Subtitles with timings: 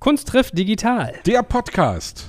[0.00, 1.12] Kunst trifft digital.
[1.26, 2.24] Der Podcast.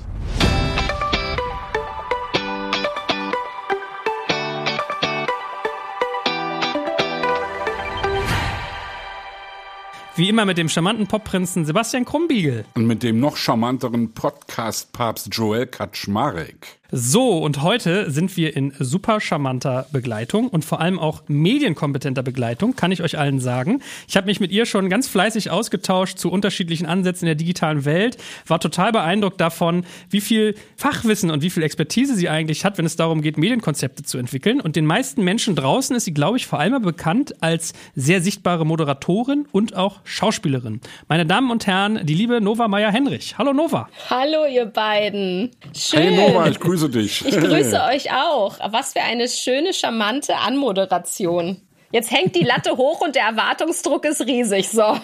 [10.18, 12.66] Wie immer mit dem charmanten Popprinzen Sebastian Krumbiegel.
[12.74, 16.81] Und mit dem noch charmanteren Podcast-Papst Joel Kaczmarek.
[16.94, 22.76] So, und heute sind wir in super charmanter Begleitung und vor allem auch medienkompetenter Begleitung,
[22.76, 23.82] kann ich euch allen sagen.
[24.10, 27.86] Ich habe mich mit ihr schon ganz fleißig ausgetauscht zu unterschiedlichen Ansätzen in der digitalen
[27.86, 32.78] Welt, war total beeindruckt davon, wie viel Fachwissen und wie viel Expertise sie eigentlich hat,
[32.78, 34.60] wenn es darum geht, Medienkonzepte zu entwickeln.
[34.60, 38.66] Und den meisten Menschen draußen ist sie, glaube ich, vor allem bekannt als sehr sichtbare
[38.66, 40.82] Moderatorin und auch Schauspielerin.
[41.08, 43.38] Meine Damen und Herren, die liebe Nova Meyer-Henrich.
[43.38, 43.88] Hallo Nova.
[44.10, 45.52] Hallo ihr beiden.
[45.74, 46.02] Schön.
[46.02, 47.26] Hey Nova, ich grüße dich.
[47.26, 48.58] Ich grüße euch auch.
[48.72, 51.62] Was für eine schöne, charmante Anmoderation.
[51.92, 54.70] Jetzt hängt die Latte hoch und der Erwartungsdruck ist riesig.
[54.70, 54.82] So.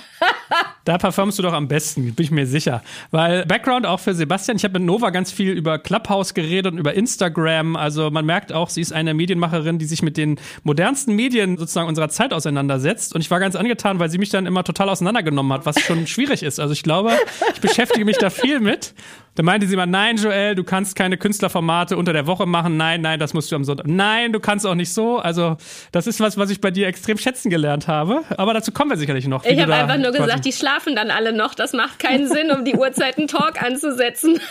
[0.86, 2.82] da performst du doch am besten, bin ich mir sicher.
[3.12, 4.58] Weil Background auch für Sebastian.
[4.58, 7.76] Ich habe mit Nova ganz viel über Clubhouse geredet und über Instagram.
[7.76, 11.90] Also man merkt auch, sie ist eine Medienmacherin, die sich mit den modernsten Medien sozusagen
[11.90, 13.14] unserer Zeit auseinandersetzt.
[13.14, 16.08] Und ich war ganz angetan, weil sie mich dann immer total auseinandergenommen hat, was schon
[16.08, 16.60] schwierig ist.
[16.60, 17.12] Also ich glaube,
[17.54, 18.94] ich beschäftige mich da viel mit.
[19.38, 22.76] Da meinte sie mal, nein, Joel, du kannst keine Künstlerformate unter der Woche machen.
[22.76, 23.86] Nein, nein, das musst du am Sonntag.
[23.86, 25.20] Nein, du kannst auch nicht so.
[25.20, 25.58] Also,
[25.92, 28.24] das ist was, was ich bei dir extrem schätzen gelernt habe.
[28.38, 29.44] Aber dazu kommen wir sicherlich noch.
[29.46, 31.56] Ich habe einfach nur gesagt, die schlafen dann alle noch.
[31.56, 34.40] Das macht keinen Sinn, um die Uhrzeit einen Talk anzusetzen.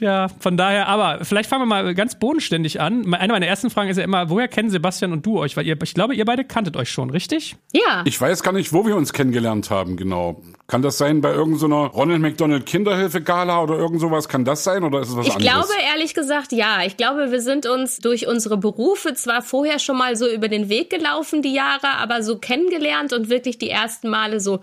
[0.00, 3.12] Ja, von daher, aber vielleicht fangen wir mal ganz bodenständig an.
[3.14, 5.56] Eine meiner ersten Fragen ist ja immer, woher kennen Sebastian und du euch?
[5.56, 7.56] Weil ihr, ich glaube, ihr beide kanntet euch schon, richtig?
[7.72, 8.02] Ja.
[8.04, 10.42] Ich weiß gar nicht, wo wir uns kennengelernt haben, genau.
[10.66, 14.28] Kann das sein bei irgendeiner so Ronald McDonald Kinderhilfe Gala oder irgend sowas?
[14.28, 15.68] Kann das sein oder ist es was ich anderes?
[15.68, 16.84] Ich glaube ehrlich gesagt, ja.
[16.86, 20.68] Ich glaube, wir sind uns durch unsere Berufe zwar vorher schon mal so über den
[20.70, 24.60] Weg gelaufen, die Jahre, aber so kennengelernt und wirklich die ersten Male so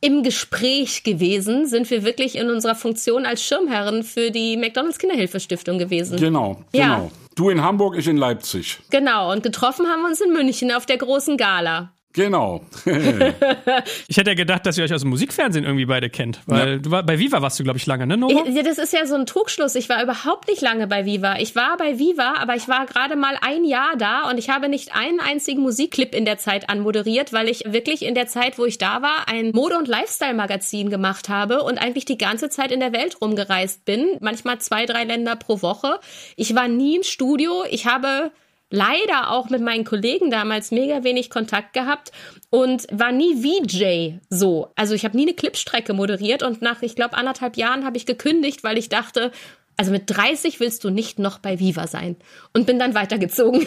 [0.00, 5.78] im Gespräch gewesen, sind wir wirklich in unserer Funktion als Schirmherren für die McDonalds Kinderhilfestiftung
[5.78, 6.18] gewesen.
[6.18, 6.72] Genau, genau.
[6.72, 7.10] Ja.
[7.34, 8.78] Du in Hamburg, ich in Leipzig.
[8.90, 11.92] Genau, und getroffen haben wir uns in München auf der großen Gala.
[12.12, 12.62] Genau.
[14.08, 16.40] ich hätte ja gedacht, dass ihr euch aus dem Musikfernsehen irgendwie beide kennt.
[16.46, 16.76] Weil ja.
[16.78, 18.46] du war, bei Viva warst du, glaube ich, lange, ne, Nora?
[18.46, 19.76] Ich, das ist ja so ein Trugschluss.
[19.76, 21.36] Ich war überhaupt nicht lange bei Viva.
[21.38, 24.68] Ich war bei Viva, aber ich war gerade mal ein Jahr da und ich habe
[24.68, 28.64] nicht einen einzigen Musikclip in der Zeit anmoderiert, weil ich wirklich in der Zeit, wo
[28.64, 32.80] ich da war, ein Mode- und Lifestyle-Magazin gemacht habe und eigentlich die ganze Zeit in
[32.80, 34.16] der Welt rumgereist bin.
[34.20, 36.00] Manchmal zwei, drei Länder pro Woche.
[36.34, 37.62] Ich war nie im Studio.
[37.70, 38.32] Ich habe
[38.70, 42.12] leider auch mit meinen Kollegen damals mega wenig Kontakt gehabt
[42.48, 44.72] und war nie VJ so.
[44.76, 48.06] Also ich habe nie eine Clipstrecke moderiert und nach, ich glaube, anderthalb Jahren habe ich
[48.06, 49.32] gekündigt, weil ich dachte,
[49.76, 52.16] also mit 30 willst du nicht noch bei Viva sein.
[52.52, 53.66] Und bin dann weitergezogen.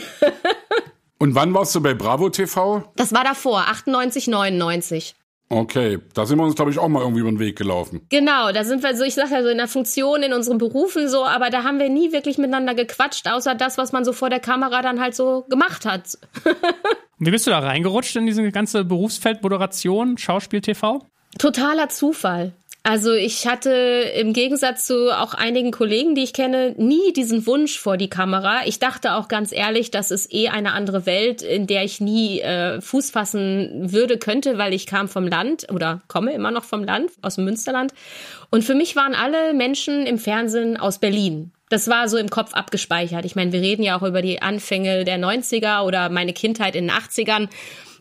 [1.18, 2.84] und wann warst du bei Bravo TV?
[2.96, 5.16] Das war davor, 98, 99.
[5.54, 8.02] Okay, da sind wir uns, glaube ich, auch mal irgendwie über den Weg gelaufen.
[8.10, 11.08] Genau, da sind wir so, ich sage ja so in der Funktion, in unseren Berufen
[11.08, 14.32] so, aber da haben wir nie wirklich miteinander gequatscht, außer das, was man so vor
[14.32, 16.18] der Kamera dann halt so gemacht hat.
[17.20, 21.06] Wie bist du da reingerutscht in diese ganze Berufsfeld Moderation, Schauspiel, TV?
[21.38, 22.54] Totaler Zufall.
[22.86, 27.80] Also ich hatte im Gegensatz zu auch einigen Kollegen, die ich kenne, nie diesen Wunsch
[27.80, 28.66] vor die Kamera.
[28.66, 32.42] Ich dachte auch ganz ehrlich, das ist eh eine andere Welt, in der ich nie
[32.42, 36.84] äh, Fuß fassen würde, könnte, weil ich kam vom Land oder komme immer noch vom
[36.84, 37.94] Land, aus dem Münsterland.
[38.50, 41.54] Und für mich waren alle Menschen im Fernsehen aus Berlin.
[41.70, 43.24] Das war so im Kopf abgespeichert.
[43.24, 46.90] Ich meine, wir reden ja auch über die Anfänge der 90er oder meine Kindheit in
[46.90, 47.48] den 80ern.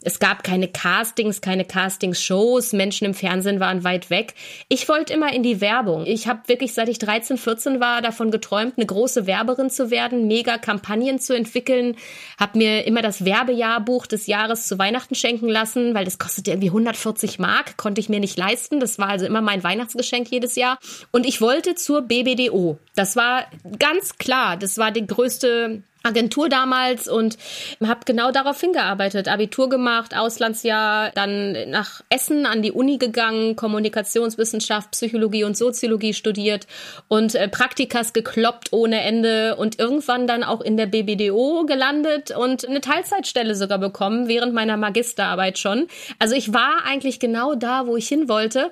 [0.04, 2.72] Es gab keine Castings, keine Castingshows.
[2.72, 4.34] Menschen im Fernsehen waren weit weg.
[4.68, 6.06] Ich wollte immer in die Werbung.
[6.06, 10.26] Ich habe wirklich, seit ich 13, 14 war, davon geträumt, eine große Werberin zu werden,
[10.26, 11.96] mega Kampagnen zu entwickeln.
[12.38, 16.68] Habe mir immer das Werbejahrbuch des Jahres zu Weihnachten schenken lassen, weil das kostete irgendwie
[16.68, 18.80] 140 Mark, konnte ich mir nicht leisten.
[18.80, 20.78] Das war also immer mein Weihnachtsgeschenk jedes Jahr.
[21.12, 22.78] Und ich wollte zur BBDO.
[22.94, 23.46] Das war
[23.78, 24.56] ganz klar.
[24.56, 27.38] Das war die größte Agentur damals und
[27.82, 29.28] habe genau darauf hingearbeitet.
[29.28, 36.66] Abitur gemacht, Auslandsjahr, dann nach Essen an die Uni gegangen, Kommunikationswissenschaft, Psychologie und Soziologie studiert
[37.08, 42.66] und äh, Praktikas gekloppt ohne Ende und irgendwann dann auch in der BBDO gelandet und
[42.68, 45.86] eine Teilzeitstelle sogar bekommen, während meiner Magisterarbeit schon.
[46.18, 48.70] Also ich war eigentlich genau da, wo ich hin wollte.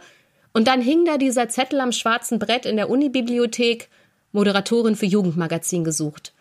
[0.53, 3.89] Und dann hing da dieser Zettel am schwarzen Brett in der Unibibliothek,
[4.33, 6.33] Moderatorin für Jugendmagazin gesucht.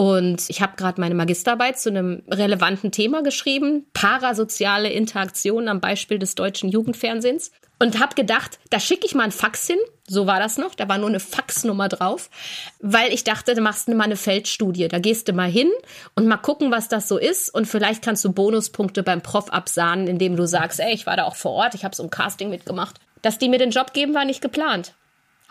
[0.00, 6.18] Und ich habe gerade meine Magisterarbeit zu einem relevanten Thema geschrieben, parasoziale Interaktion am Beispiel
[6.18, 7.52] des deutschen Jugendfernsehens.
[7.78, 9.76] Und habe gedacht, da schicke ich mal ein Fax hin.
[10.08, 10.74] So war das noch.
[10.74, 12.30] Da war nur eine Faxnummer drauf.
[12.80, 14.88] Weil ich dachte, du machst mal eine Feldstudie.
[14.88, 15.70] Da gehst du mal hin
[16.14, 17.52] und mal gucken, was das so ist.
[17.54, 21.24] Und vielleicht kannst du Bonuspunkte beim Prof absahnen, indem du sagst, ey, ich war da
[21.24, 22.96] auch vor Ort, ich habe so ein Casting mitgemacht.
[23.20, 24.94] Dass die mir den Job geben, war nicht geplant.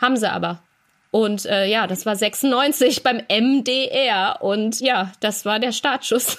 [0.00, 0.60] Haben sie aber.
[1.10, 4.38] Und äh, ja, das war 96 beim MDR.
[4.40, 6.38] Und ja, das war der Startschuss.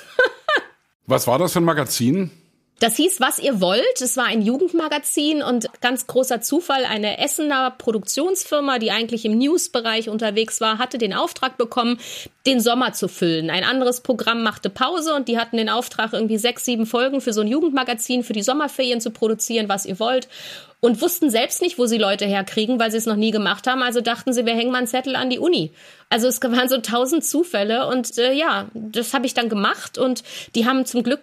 [1.08, 2.32] Was war das für ein Magazin?
[2.80, 4.02] Das hieß Was ihr wollt.
[4.02, 10.10] Es war ein Jugendmagazin und ganz großer Zufall, eine Essener Produktionsfirma, die eigentlich im Newsbereich
[10.10, 12.00] unterwegs war, hatte den Auftrag bekommen,
[12.48, 13.52] den Sommer zu füllen.
[13.52, 17.34] Ein anderes Programm machte Pause und die hatten den Auftrag, irgendwie sechs, sieben Folgen für
[17.34, 20.28] so ein Jugendmagazin für die Sommerferien zu produzieren, was ihr wollt
[20.82, 23.84] und wussten selbst nicht, wo sie Leute herkriegen, weil sie es noch nie gemacht haben.
[23.84, 25.72] Also dachten sie, wir hängen mal einen Zettel an die Uni.
[26.10, 30.24] Also es waren so tausend Zufälle und äh, ja, das habe ich dann gemacht und
[30.56, 31.22] die haben zum Glück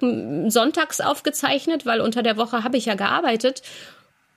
[0.51, 3.63] sonntags aufgezeichnet, weil unter der Woche habe ich ja gearbeitet.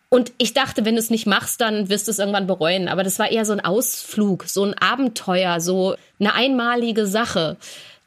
[0.09, 2.89] Und ich dachte, wenn du es nicht machst, dann wirst du es irgendwann bereuen.
[2.89, 7.55] Aber das war eher so ein Ausflug, so ein Abenteuer, so eine einmalige Sache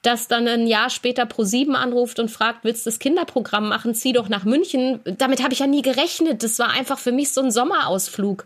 [0.06, 3.94] dass dann ein Jahr später Pro7 anruft und fragt, willst du das Kinderprogramm machen?
[3.94, 5.00] Zieh doch nach München.
[5.04, 6.42] Damit habe ich ja nie gerechnet.
[6.42, 8.44] Das war einfach für mich so ein Sommerausflug.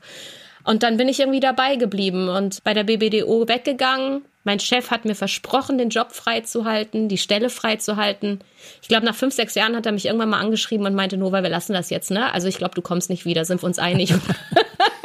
[0.64, 4.22] Und dann bin ich irgendwie dabei geblieben und bei der BBDO weggegangen.
[4.44, 8.40] Mein Chef hat mir versprochen, den Job freizuhalten, die Stelle freizuhalten.
[8.80, 11.42] Ich glaube, nach fünf, sechs Jahren hat er mich irgendwann mal angeschrieben und meinte, Nova,
[11.42, 12.32] wir lassen das jetzt, ne?
[12.32, 14.14] Also ich glaube, du kommst nicht wieder, sind wir uns einig.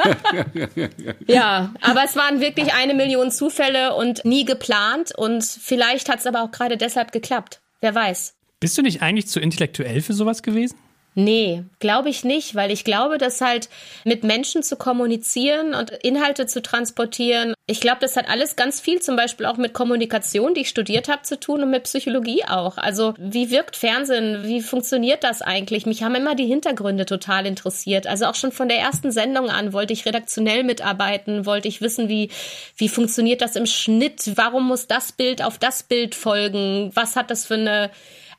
[1.26, 6.26] ja, aber es waren wirklich eine Million Zufälle und nie geplant und vielleicht hat es
[6.26, 7.60] aber auch gerade deshalb geklappt.
[7.80, 8.34] Wer weiß.
[8.60, 10.76] Bist du nicht eigentlich zu intellektuell für sowas gewesen?
[11.14, 13.68] Nee, glaube ich nicht, weil ich glaube, dass halt
[14.04, 19.00] mit Menschen zu kommunizieren und Inhalte zu transportieren, ich glaube, das hat alles ganz viel
[19.00, 22.76] zum Beispiel auch mit Kommunikation, die ich studiert habe, zu tun und mit Psychologie auch.
[22.76, 24.44] Also wie wirkt Fernsehen?
[24.44, 25.86] Wie funktioniert das eigentlich?
[25.86, 28.06] Mich haben immer die Hintergründe total interessiert.
[28.06, 32.10] Also auch schon von der ersten Sendung an wollte ich redaktionell mitarbeiten, wollte ich wissen,
[32.10, 32.28] wie,
[32.76, 34.32] wie funktioniert das im Schnitt?
[34.34, 36.90] Warum muss das Bild auf das Bild folgen?
[36.94, 37.90] Was hat das für eine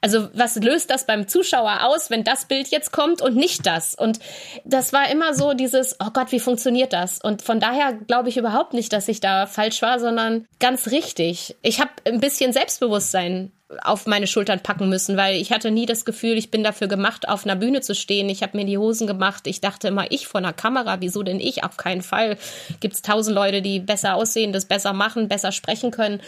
[0.02, 3.96] also was löst das beim Zuschauer aus, wenn das Bild jetzt kommt und nicht das?
[3.96, 4.20] Und
[4.64, 7.20] das war immer so dieses, oh Gott, wie funktioniert das?
[7.20, 11.56] Und von daher glaube ich überhaupt nicht, dass ich da falsch war, sondern ganz richtig.
[11.62, 13.52] Ich habe ein bisschen Selbstbewusstsein
[13.82, 17.28] auf meine Schultern packen müssen, weil ich hatte nie das Gefühl, ich bin dafür gemacht,
[17.28, 18.30] auf einer Bühne zu stehen.
[18.30, 19.48] Ich habe mir die Hosen gemacht.
[19.48, 21.64] Ich dachte immer, ich vor einer Kamera, wieso denn ich?
[21.64, 22.38] Auf keinen Fall.
[22.80, 26.22] Gibt es tausend Leute, die besser aussehen, das besser machen, besser sprechen können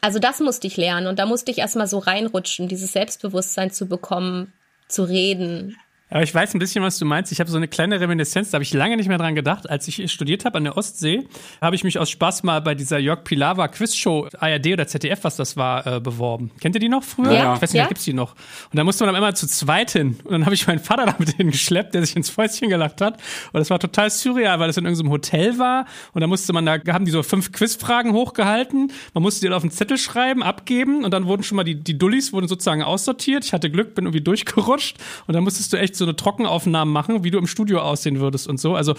[0.00, 3.86] also das musste ich lernen und da musste ich erstmal so reinrutschen, dieses Selbstbewusstsein zu
[3.86, 4.52] bekommen,
[4.88, 5.76] zu reden,
[6.10, 7.32] aber ich weiß ein bisschen, was du meinst.
[7.32, 9.68] Ich habe so eine kleine Reminiszenz, da habe ich lange nicht mehr dran gedacht.
[9.70, 11.26] Als ich studiert habe an der Ostsee,
[11.60, 15.36] habe ich mich aus Spaß mal bei dieser Jörg Pilawa Quizshow, ARD oder ZDF, was
[15.36, 16.50] das war, äh, beworben.
[16.60, 17.32] Kennt ihr die noch früher?
[17.32, 17.54] Ja.
[17.54, 17.86] Ich weiß nicht, ja.
[17.86, 18.32] gibt's die noch.
[18.32, 20.18] Und da musste man dann immer zu zweit hin.
[20.24, 23.14] Und dann habe ich meinen Vater damit hingeschleppt, der sich ins Fäustchen gelacht hat.
[23.52, 25.86] Und das war total surreal, weil das in irgendeinem Hotel war.
[26.12, 28.92] Und da musste man, da haben die so fünf Quizfragen hochgehalten.
[29.14, 31.04] Man musste die auf einen Zettel schreiben, abgeben.
[31.04, 33.44] Und dann wurden schon mal die, die Dullis wurden sozusagen aussortiert.
[33.44, 34.96] Ich hatte Glück, bin irgendwie durchgerutscht.
[35.26, 38.48] Und dann musstest du echt so eine Trockenaufnahmen machen, wie du im Studio aussehen würdest
[38.48, 38.74] und so.
[38.74, 38.94] Also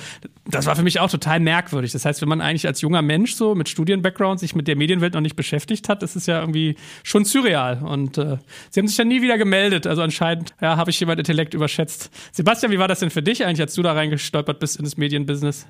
[0.46, 1.92] das war für mich auch total merkwürdig.
[1.92, 5.14] Das heißt, wenn man eigentlich als junger Mensch so mit Studienbackground sich mit der Medienwelt
[5.14, 7.82] noch nicht beschäftigt hat, ist es ja irgendwie schon surreal.
[7.84, 8.38] Und äh,
[8.70, 9.86] sie haben sich ja nie wieder gemeldet.
[9.88, 12.10] Also anscheinend, ja, habe ich jemand Intellekt überschätzt.
[12.32, 14.96] Sebastian, wie war das denn für dich eigentlich, als du da reingestolpert bist in das
[14.96, 15.68] Medienbusiness?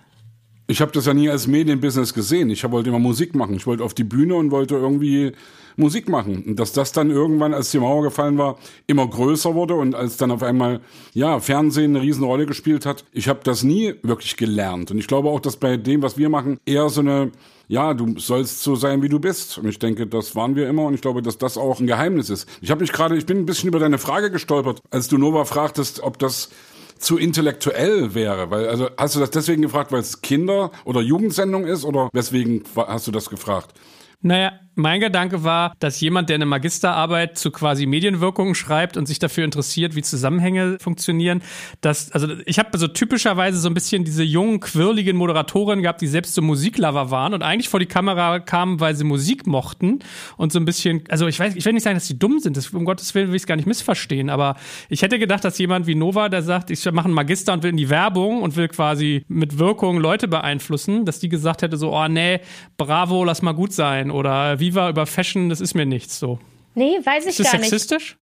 [0.71, 2.49] Ich habe das ja nie als Medienbusiness gesehen.
[2.49, 3.55] Ich wollte immer Musik machen.
[3.55, 5.33] Ich wollte auf die Bühne und wollte irgendwie
[5.75, 6.45] Musik machen.
[6.47, 8.57] Und dass das dann irgendwann, als die Mauer gefallen war,
[8.87, 10.79] immer größer wurde und als dann auf einmal,
[11.13, 14.91] ja, Fernsehen eine Riesenrolle gespielt hat, ich habe das nie wirklich gelernt.
[14.91, 17.31] Und ich glaube auch, dass bei dem, was wir machen, eher so eine
[17.67, 19.57] ja, du sollst so sein, wie du bist.
[19.57, 22.29] Und ich denke, das waren wir immer und ich glaube, dass das auch ein Geheimnis
[22.29, 22.45] ist.
[22.59, 25.45] Ich habe mich gerade, ich bin ein bisschen über deine Frage gestolpert, als du Nova
[25.45, 26.49] fragtest, ob das
[27.01, 28.49] zu intellektuell wäre.
[28.51, 32.63] Weil, also hast du das deswegen gefragt, weil es Kinder- oder Jugendsendung ist oder weswegen
[32.75, 33.73] hast du das gefragt?
[34.21, 39.19] Naja, mein Gedanke war, dass jemand, der eine Magisterarbeit zu quasi Medienwirkungen schreibt und sich
[39.19, 41.41] dafür interessiert, wie Zusammenhänge funktionieren,
[41.81, 46.07] dass, also ich habe so typischerweise so ein bisschen diese jungen, quirligen Moderatoren gehabt, die
[46.07, 49.99] selbst so Musiklover waren und eigentlich vor die Kamera kamen, weil sie Musik mochten
[50.37, 52.55] und so ein bisschen, also ich weiß, ich will nicht sagen, dass sie dumm sind,
[52.55, 54.55] das, um Gottes Willen will ich es gar nicht missverstehen, aber
[54.89, 57.71] ich hätte gedacht, dass jemand wie Nova, der sagt, ich mache einen Magister und will
[57.71, 61.93] in die Werbung und will quasi mit Wirkung Leute beeinflussen, dass die gesagt hätte so,
[61.93, 62.39] oh nee,
[62.77, 66.39] bravo, lass mal gut sein oder Viva über Fashion, das ist mir nichts so.
[66.73, 68.11] Nee, weiß ich ist das gar sexistisch?
[68.11, 68.17] nicht.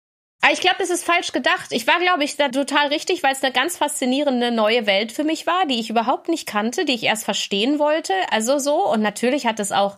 [0.43, 1.69] Aber ich glaube, das ist falsch gedacht.
[1.71, 5.25] Ich war, glaube ich, da total richtig, weil es eine ganz faszinierende neue Welt für
[5.25, 8.13] mich war, die ich überhaupt nicht kannte, die ich erst verstehen wollte.
[8.31, 8.87] Also so.
[8.87, 9.97] Und natürlich hat es auch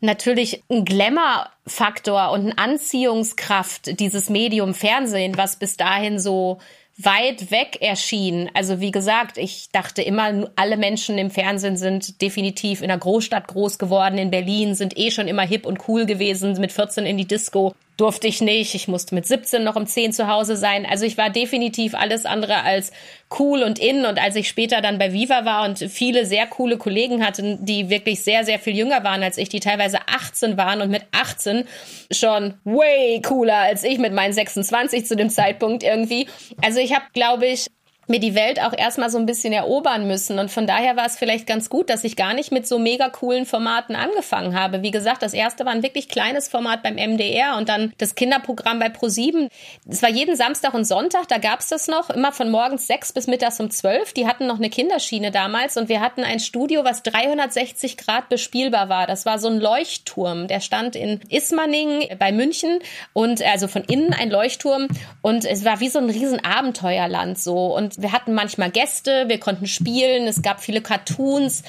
[0.00, 6.58] natürlich einen Glamour-Faktor und eine Anziehungskraft, dieses Medium Fernsehen, was bis dahin so
[6.98, 8.50] weit weg erschien.
[8.54, 13.46] Also wie gesagt, ich dachte immer, alle Menschen im Fernsehen sind definitiv in einer Großstadt
[13.46, 17.16] groß geworden, in Berlin, sind eh schon immer hip und cool gewesen, mit 14 in
[17.16, 17.74] die Disco.
[17.98, 18.74] Durfte ich nicht.
[18.74, 20.86] Ich musste mit 17 noch um 10 zu Hause sein.
[20.86, 22.92] Also ich war definitiv alles andere als
[23.38, 24.06] cool und in.
[24.06, 27.90] Und als ich später dann bei Viva war und viele sehr coole Kollegen hatten, die
[27.90, 31.64] wirklich sehr, sehr viel jünger waren als ich, die teilweise 18 waren und mit 18
[32.12, 36.28] schon way cooler als ich mit meinen 26 zu dem Zeitpunkt irgendwie.
[36.62, 37.66] Also ich habe, glaube ich,
[38.08, 40.38] mir die Welt auch erstmal so ein bisschen erobern müssen.
[40.38, 43.08] Und von daher war es vielleicht ganz gut, dass ich gar nicht mit so mega
[43.08, 44.82] coolen Formaten angefangen habe.
[44.82, 48.78] Wie gesagt, das erste war ein wirklich kleines Format beim MDR und dann das Kinderprogramm
[48.78, 49.48] bei Pro7.
[49.88, 53.26] Es war jeden Samstag und Sonntag, da gab's das noch, immer von morgens sechs bis
[53.26, 54.12] mittags um zwölf.
[54.14, 58.88] Die hatten noch eine Kinderschiene damals und wir hatten ein Studio, was 360 Grad bespielbar
[58.88, 59.06] war.
[59.06, 62.78] Das war so ein Leuchtturm, der stand in Ismaning bei München
[63.12, 64.88] und also von innen ein Leuchtturm
[65.20, 69.38] und es war wie so ein riesen Abenteuerland so und wir hatten manchmal Gäste, wir
[69.38, 71.62] konnten spielen, es gab viele Cartoons.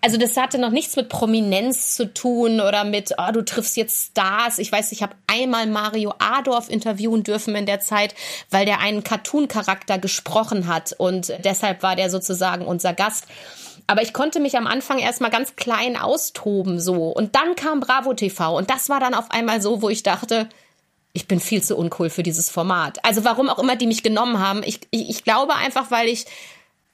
[0.00, 4.10] Also das hatte noch nichts mit Prominenz zu tun oder mit, oh, du triffst jetzt
[4.10, 4.58] Stars.
[4.58, 8.14] Ich weiß, ich habe einmal Mario Adorf interviewen dürfen in der Zeit,
[8.50, 13.26] weil der einen Cartoon-Charakter gesprochen hat und deshalb war der sozusagen unser Gast.
[13.88, 17.08] Aber ich konnte mich am Anfang erstmal ganz klein austoben so.
[17.08, 20.48] Und dann kam Bravo TV und das war dann auf einmal so, wo ich dachte,
[21.16, 23.02] ich bin viel zu uncool für dieses Format.
[23.02, 24.62] Also warum auch immer die mich genommen haben.
[24.62, 26.26] Ich, ich, ich glaube einfach, weil ich,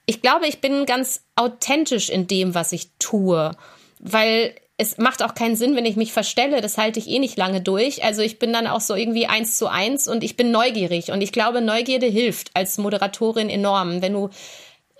[0.05, 3.51] ich glaube, ich bin ganz authentisch in dem, was ich tue.
[3.99, 6.61] Weil es macht auch keinen Sinn, wenn ich mich verstelle.
[6.61, 8.05] Das halte ich eh nicht lange durch.
[8.05, 11.11] Also ich bin dann auch so irgendwie eins zu eins und ich bin neugierig.
[11.11, 14.01] Und ich glaube, Neugierde hilft als Moderatorin enorm.
[14.01, 14.29] Wenn du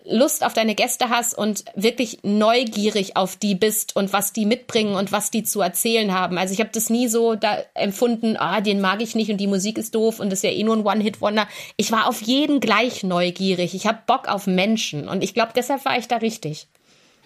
[0.06, 4.96] Lust auf deine Gäste hast und wirklich neugierig auf die bist und was die mitbringen
[4.96, 6.38] und was die zu erzählen haben.
[6.38, 9.48] Also ich habe das nie so da empfunden, ah, den mag ich nicht und die
[9.48, 11.48] Musik ist doof und das ist ja eh nur ein One-Hit-Wonder.
[11.78, 13.76] Ich war auf jeden gleich neugierig.
[13.76, 16.68] Ich habe Bock auf Menschen und ich glaube, deshalb war ich da richtig.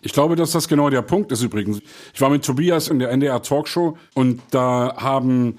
[0.02, 1.82] Ich glaube, dass das genau der Punkt ist übrigens.
[2.14, 5.58] Ich war mit Tobias in der NDR Talkshow und da haben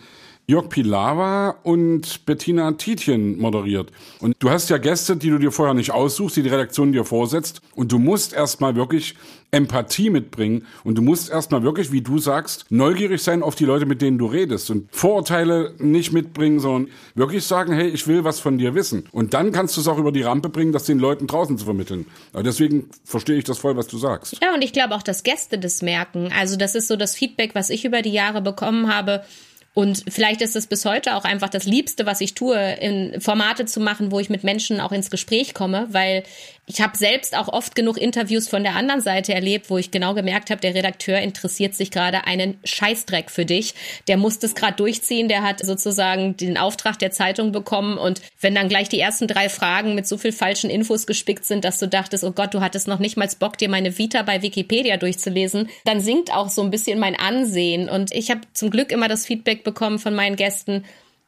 [0.50, 3.92] Jörg Pilawa und Bettina Tietjen moderiert.
[4.20, 7.04] Und du hast ja Gäste, die du dir vorher nicht aussuchst, die die Redaktion dir
[7.04, 7.60] vorsetzt.
[7.74, 9.14] Und du musst erstmal wirklich
[9.50, 10.66] Empathie mitbringen.
[10.84, 14.16] Und du musst erstmal wirklich, wie du sagst, neugierig sein auf die Leute, mit denen
[14.16, 14.70] du redest.
[14.70, 19.04] Und Vorurteile nicht mitbringen, sondern wirklich sagen, hey, ich will was von dir wissen.
[19.12, 21.66] Und dann kannst du es auch über die Rampe bringen, das den Leuten draußen zu
[21.66, 22.06] vermitteln.
[22.32, 24.38] Aber deswegen verstehe ich das voll, was du sagst.
[24.42, 26.32] Ja, und ich glaube auch, dass Gäste das merken.
[26.34, 29.24] Also das ist so das Feedback, was ich über die Jahre bekommen habe
[29.78, 33.64] und vielleicht ist es bis heute auch einfach das Liebste, was ich tue, in Formate
[33.64, 36.24] zu machen, wo ich mit Menschen auch ins Gespräch komme, weil
[36.68, 40.12] ich habe selbst auch oft genug Interviews von der anderen Seite erlebt, wo ich genau
[40.12, 43.74] gemerkt habe, der Redakteur interessiert sich gerade einen Scheißdreck für dich.
[44.06, 47.96] Der muss das gerade durchziehen, der hat sozusagen den Auftrag der Zeitung bekommen.
[47.96, 51.64] Und wenn dann gleich die ersten drei Fragen mit so viel falschen Infos gespickt sind,
[51.64, 54.42] dass du dachtest, oh Gott, du hattest noch nicht mal Bock, dir meine Vita bei
[54.42, 57.88] Wikipedia durchzulesen, dann sinkt auch so ein bisschen mein Ansehen.
[57.88, 60.84] Und ich habe zum Glück immer das Feedback bekommen von meinen Gästen,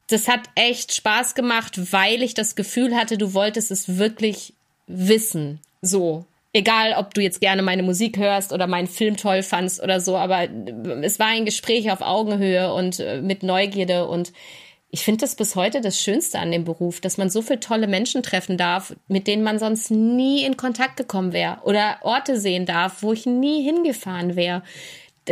[0.08, 4.54] das hat echt Spaß gemacht, weil ich das Gefühl hatte, du wolltest es wirklich
[4.86, 5.60] wissen.
[5.82, 6.24] So.
[6.52, 10.16] Egal, ob du jetzt gerne meine Musik hörst oder meinen Film toll fandst oder so,
[10.16, 10.48] aber
[11.02, 14.32] es war ein Gespräch auf Augenhöhe und äh, mit Neugierde und
[14.90, 17.86] ich finde das bis heute das Schönste an dem Beruf, dass man so viele tolle
[17.86, 22.66] Menschen treffen darf, mit denen man sonst nie in Kontakt gekommen wäre oder Orte sehen
[22.66, 24.64] darf, wo ich nie hingefahren wäre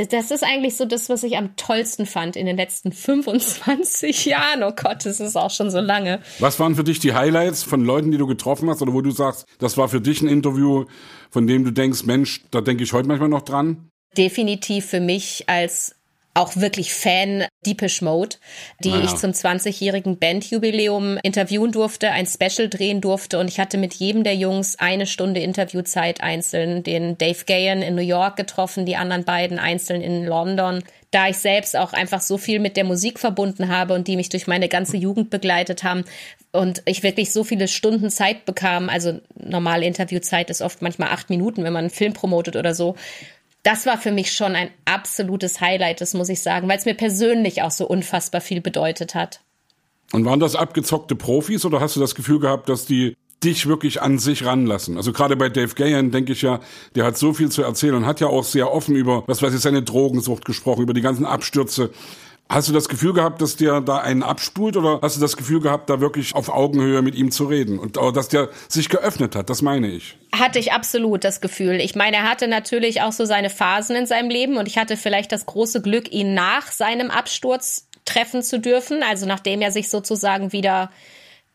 [0.06, 4.62] das ist eigentlich so das, was ich am tollsten fand in den letzten 25 Jahren.
[4.62, 6.20] Oh Gott, das ist auch schon so lange.
[6.38, 9.10] Was waren für dich die Highlights von Leuten, die du getroffen hast oder wo du
[9.10, 10.84] sagst, das war für dich ein Interview,
[11.30, 13.90] von dem du denkst, Mensch, da denke ich heute manchmal noch dran?
[14.16, 15.97] Definitiv für mich als
[16.38, 18.36] auch wirklich Fan Deepish Mode,
[18.84, 19.02] die ja.
[19.02, 24.22] ich zum 20-jährigen Bandjubiläum interviewen durfte, ein Special drehen durfte und ich hatte mit jedem
[24.22, 29.24] der Jungs eine Stunde Interviewzeit einzeln, den Dave Gahan in New York getroffen, die anderen
[29.24, 30.84] beiden einzeln in London.
[31.10, 34.28] Da ich selbst auch einfach so viel mit der Musik verbunden habe und die mich
[34.28, 36.04] durch meine ganze Jugend begleitet haben
[36.52, 41.30] und ich wirklich so viele Stunden Zeit bekam, also normale Interviewzeit ist oft manchmal acht
[41.30, 42.94] Minuten, wenn man einen Film promotet oder so,
[43.62, 46.94] das war für mich schon ein absolutes Highlight, das muss ich sagen, weil es mir
[46.94, 49.40] persönlich auch so unfassbar viel bedeutet hat.
[50.12, 54.02] Und waren das abgezockte Profis oder hast du das Gefühl gehabt, dass die dich wirklich
[54.02, 54.96] an sich ranlassen.
[54.96, 56.60] Also gerade bei Dave Gahan denke ich ja,
[56.96, 59.54] der hat so viel zu erzählen und hat ja auch sehr offen über, was weiß
[59.54, 61.90] ich, seine Drogensucht gesprochen, über die ganzen Abstürze.
[62.50, 65.60] Hast du das Gefühl gehabt, dass der da einen abspult oder hast du das Gefühl
[65.60, 69.50] gehabt, da wirklich auf Augenhöhe mit ihm zu reden und dass der sich geöffnet hat?
[69.50, 70.16] Das meine ich.
[70.34, 71.74] Hatte ich absolut das Gefühl.
[71.74, 74.96] Ich meine, er hatte natürlich auch so seine Phasen in seinem Leben und ich hatte
[74.96, 79.90] vielleicht das große Glück, ihn nach seinem Absturz treffen zu dürfen, also nachdem er sich
[79.90, 80.90] sozusagen wieder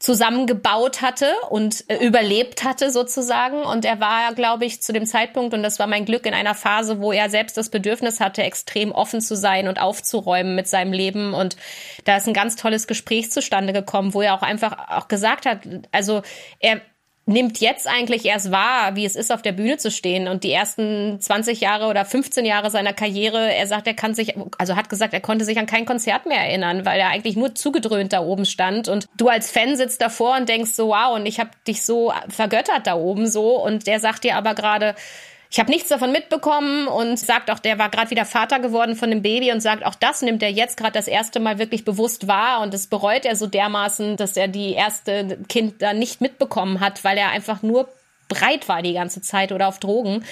[0.03, 3.63] zusammengebaut hatte und äh, überlebt hatte sozusagen.
[3.63, 6.55] Und er war, glaube ich, zu dem Zeitpunkt, und das war mein Glück, in einer
[6.55, 10.91] Phase, wo er selbst das Bedürfnis hatte, extrem offen zu sein und aufzuräumen mit seinem
[10.91, 11.33] Leben.
[11.33, 11.55] Und
[12.03, 15.59] da ist ein ganz tolles Gespräch zustande gekommen, wo er auch einfach auch gesagt hat,
[15.93, 16.21] also
[16.59, 16.81] er
[17.25, 20.27] nimmt jetzt eigentlich erst wahr, wie es ist, auf der Bühne zu stehen.
[20.27, 24.35] Und die ersten 20 Jahre oder 15 Jahre seiner Karriere, er sagt, er kann sich,
[24.57, 27.55] also hat gesagt, er konnte sich an kein Konzert mehr erinnern, weil er eigentlich nur
[27.55, 28.89] zugedröhnt da oben stand.
[28.89, 32.11] Und du als Fan sitzt davor und denkst so, wow, und ich habe dich so
[32.27, 33.61] vergöttert da oben so.
[33.63, 34.95] Und der sagt dir aber gerade,
[35.53, 39.11] ich habe nichts davon mitbekommen und sagt auch, der war gerade wieder Vater geworden von
[39.11, 42.27] dem Baby und sagt, auch das nimmt er jetzt gerade das erste Mal wirklich bewusst
[42.27, 46.79] wahr und das bereut er so dermaßen, dass er die erste Kind da nicht mitbekommen
[46.79, 47.87] hat, weil er einfach nur
[48.29, 50.25] breit war die ganze Zeit oder auf Drogen.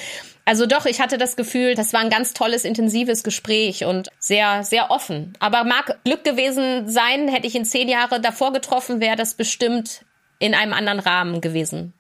[0.44, 4.64] Also doch, ich hatte das Gefühl, das war ein ganz tolles, intensives Gespräch und sehr,
[4.64, 5.34] sehr offen.
[5.40, 10.04] Aber mag Glück gewesen sein, hätte ich ihn zehn Jahre davor getroffen, wäre das bestimmt
[10.40, 11.94] in einem anderen Rahmen gewesen.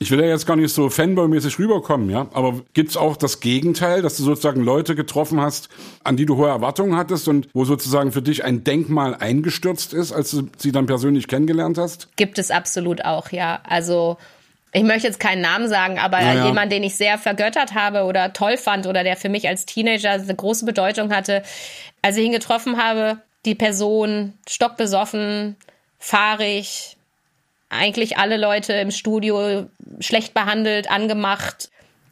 [0.00, 2.28] Ich will ja jetzt gar nicht so Fanboy-mäßig rüberkommen, ja.
[2.32, 5.68] Aber gibt's auch das Gegenteil, dass du sozusagen Leute getroffen hast,
[6.04, 10.12] an die du hohe Erwartungen hattest und wo sozusagen für dich ein Denkmal eingestürzt ist,
[10.12, 12.08] als du sie dann persönlich kennengelernt hast?
[12.16, 13.60] Gibt es absolut auch, ja.
[13.64, 14.18] Also
[14.72, 16.46] ich möchte jetzt keinen Namen sagen, aber naja.
[16.46, 20.10] jemand, den ich sehr vergöttert habe oder toll fand oder der für mich als Teenager
[20.10, 21.42] eine große Bedeutung hatte,
[22.02, 25.56] als ich ihn getroffen habe, die Person stockbesoffen,
[25.98, 26.97] fahrig,
[27.70, 29.66] eigentlich alle Leute im Studio
[30.00, 31.70] schlecht behandelt, angemacht.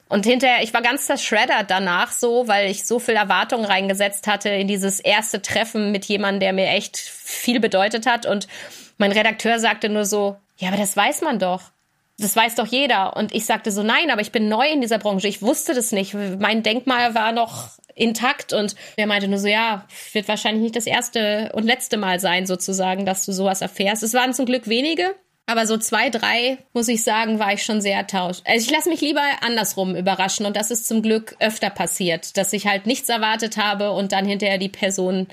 [0.08, 4.50] Und hinterher, ich war ganz zerschreddert danach so, weil ich so viel Erwartungen reingesetzt hatte
[4.50, 8.24] in dieses erste Treffen mit jemandem, der mir echt viel bedeutet hat.
[8.26, 8.46] Und
[8.98, 11.62] mein Redakteur sagte nur so, ja, aber das weiß man doch.
[12.18, 13.16] Das weiß doch jeder.
[13.16, 15.28] Und ich sagte so, nein, aber ich bin neu in dieser Branche.
[15.28, 16.14] Ich wusste das nicht.
[16.14, 20.86] Mein Denkmal war noch intakt und er meinte nur so, ja, wird wahrscheinlich nicht das
[20.86, 24.02] erste und letzte Mal sein, sozusagen, dass du sowas erfährst.
[24.02, 25.14] Es waren zum Glück wenige,
[25.46, 28.42] aber so zwei, drei, muss ich sagen, war ich schon sehr tauscht.
[28.44, 32.52] Also ich lasse mich lieber andersrum überraschen und das ist zum Glück öfter passiert, dass
[32.52, 35.28] ich halt nichts erwartet habe und dann hinterher die Person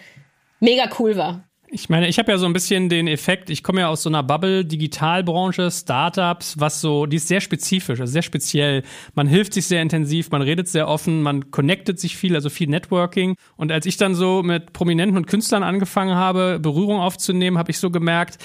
[0.60, 1.44] mega cool war.
[1.76, 4.10] Ich meine, ich habe ja so ein bisschen den Effekt, ich komme ja aus so
[4.10, 8.84] einer Bubble, Digitalbranche, Startups, was so, die ist sehr spezifisch, also sehr speziell.
[9.16, 12.70] Man hilft sich sehr intensiv, man redet sehr offen, man connectet sich viel, also viel
[12.70, 13.38] Networking.
[13.56, 17.80] Und als ich dann so mit Prominenten und Künstlern angefangen habe, Berührung aufzunehmen, habe ich
[17.80, 18.38] so gemerkt,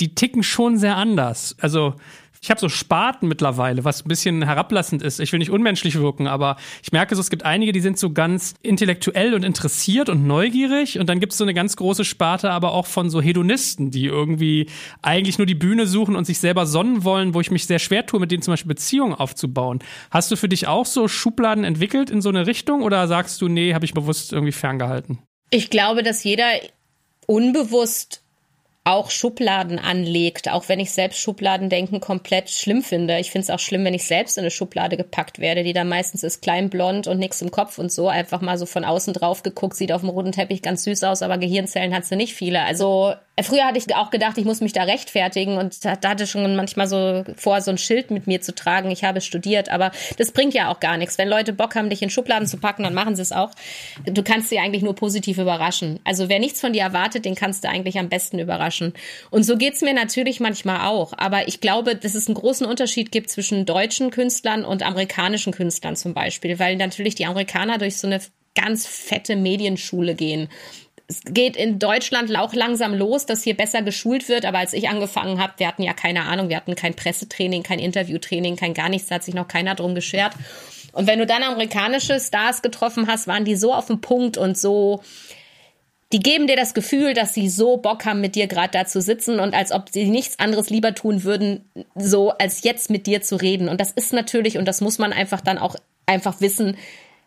[0.00, 1.56] die ticken schon sehr anders.
[1.60, 1.96] Also
[2.42, 5.20] ich habe so Sparten mittlerweile, was ein bisschen herablassend ist.
[5.20, 8.12] Ich will nicht unmenschlich wirken, aber ich merke so, es gibt einige, die sind so
[8.12, 10.98] ganz intellektuell und interessiert und neugierig.
[10.98, 14.06] Und dann gibt es so eine ganz große Sparte aber auch von so Hedonisten, die
[14.06, 14.70] irgendwie
[15.02, 18.06] eigentlich nur die Bühne suchen und sich selber sonnen wollen, wo ich mich sehr schwer
[18.06, 19.80] tue, mit denen zum Beispiel Beziehungen aufzubauen.
[20.10, 23.48] Hast du für dich auch so Schubladen entwickelt in so eine Richtung oder sagst du,
[23.48, 25.18] nee, habe ich bewusst irgendwie ferngehalten?
[25.50, 26.48] Ich glaube, dass jeder
[27.26, 28.22] unbewusst
[28.90, 33.18] auch Schubladen anlegt, auch wenn ich selbst Schubladendenken komplett schlimm finde.
[33.18, 35.88] Ich finde es auch schlimm, wenn ich selbst in eine Schublade gepackt werde, die dann
[35.88, 38.08] meistens ist klein, blond und nichts im Kopf und so.
[38.08, 41.22] Einfach mal so von außen drauf geguckt, sieht auf dem roten Teppich ganz süß aus,
[41.22, 42.62] aber Gehirnzellen hat sie nicht viele.
[42.62, 46.26] Also Früher hatte ich auch gedacht, ich muss mich da rechtfertigen und da, da hatte
[46.26, 48.90] schon manchmal so vor, so ein Schild mit mir zu tragen.
[48.90, 51.18] Ich habe studiert, aber das bringt ja auch gar nichts.
[51.18, 53.50] Wenn Leute Bock haben, dich in Schubladen zu packen, dann machen sie es auch.
[54.04, 56.00] Du kannst sie eigentlich nur positiv überraschen.
[56.04, 58.94] Also wer nichts von dir erwartet, den kannst du eigentlich am besten überraschen.
[59.30, 61.12] Und so geht's mir natürlich manchmal auch.
[61.16, 65.96] Aber ich glaube, dass es einen großen Unterschied gibt zwischen deutschen Künstlern und amerikanischen Künstlern
[65.96, 68.20] zum Beispiel, weil natürlich die Amerikaner durch so eine
[68.54, 70.48] ganz fette Medienschule gehen
[71.10, 74.44] es geht in Deutschland auch langsam los, dass hier besser geschult wird.
[74.44, 77.80] Aber als ich angefangen habe, wir hatten ja keine Ahnung, wir hatten kein Pressetraining, kein
[77.80, 80.34] Interviewtraining, kein gar nichts, da hat sich noch keiner drum geschert.
[80.92, 84.56] Und wenn du dann amerikanische Stars getroffen hast, waren die so auf dem Punkt und
[84.56, 85.02] so,
[86.12, 89.00] die geben dir das Gefühl, dass sie so Bock haben, mit dir gerade da zu
[89.00, 93.20] sitzen und als ob sie nichts anderes lieber tun würden, so als jetzt mit dir
[93.22, 93.68] zu reden.
[93.68, 95.74] Und das ist natürlich, und das muss man einfach dann auch
[96.06, 96.76] einfach wissen,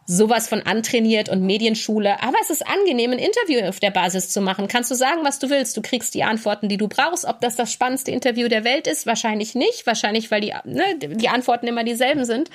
[0.06, 2.22] sowas von antrainiert und Medienschule.
[2.22, 4.68] Aber es ist angenehm, ein Interview auf der Basis zu machen.
[4.68, 5.78] Kannst du sagen, was du willst?
[5.78, 7.26] Du kriegst die Antworten, die du brauchst.
[7.26, 9.06] Ob das das spannendste Interview der Welt ist?
[9.06, 9.88] Wahrscheinlich nicht.
[9.88, 12.50] Wahrscheinlich, weil die, ne, die Antworten immer dieselben sind.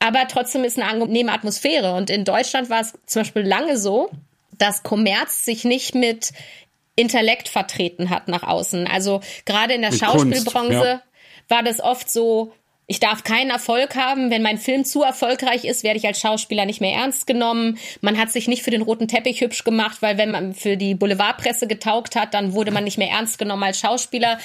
[0.00, 1.94] Aber trotzdem ist eine angenehme Atmosphäre.
[1.94, 4.10] Und in Deutschland war es zum Beispiel lange so,
[4.58, 6.32] dass Kommerz sich nicht mit
[6.96, 8.86] Intellekt vertreten hat nach außen.
[8.86, 11.02] Also gerade in der Schauspielbranche ja.
[11.48, 12.52] war das oft so,
[12.92, 14.30] ich darf keinen Erfolg haben.
[14.30, 17.78] Wenn mein Film zu erfolgreich ist, werde ich als Schauspieler nicht mehr ernst genommen.
[18.02, 20.94] Man hat sich nicht für den roten Teppich hübsch gemacht, weil wenn man für die
[20.94, 24.38] Boulevardpresse getaugt hat, dann wurde man nicht mehr ernst genommen als Schauspieler.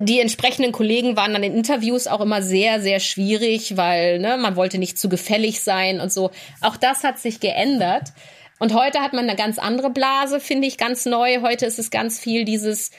[0.00, 4.56] Die entsprechenden Kollegen waren dann in Interviews auch immer sehr, sehr schwierig, weil ne, man
[4.56, 6.30] wollte nicht zu gefällig sein und so.
[6.62, 8.14] Auch das hat sich geändert.
[8.60, 11.42] Und heute hat man eine ganz andere Blase, finde ich, ganz neu.
[11.42, 12.92] Heute ist es ganz viel dieses,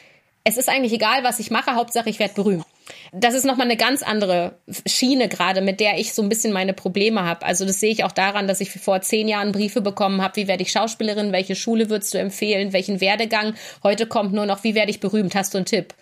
[0.43, 2.65] es ist eigentlich egal, was ich mache, Hauptsache ich werde berühmt.
[3.11, 6.73] Das ist nochmal eine ganz andere Schiene gerade, mit der ich so ein bisschen meine
[6.73, 7.45] Probleme habe.
[7.45, 10.47] Also das sehe ich auch daran, dass ich vor zehn Jahren Briefe bekommen habe, wie
[10.47, 13.53] werde ich Schauspielerin, welche Schule würdest du empfehlen, welchen Werdegang.
[13.83, 15.93] Heute kommt nur noch, wie werde ich berühmt, hast du einen Tipp?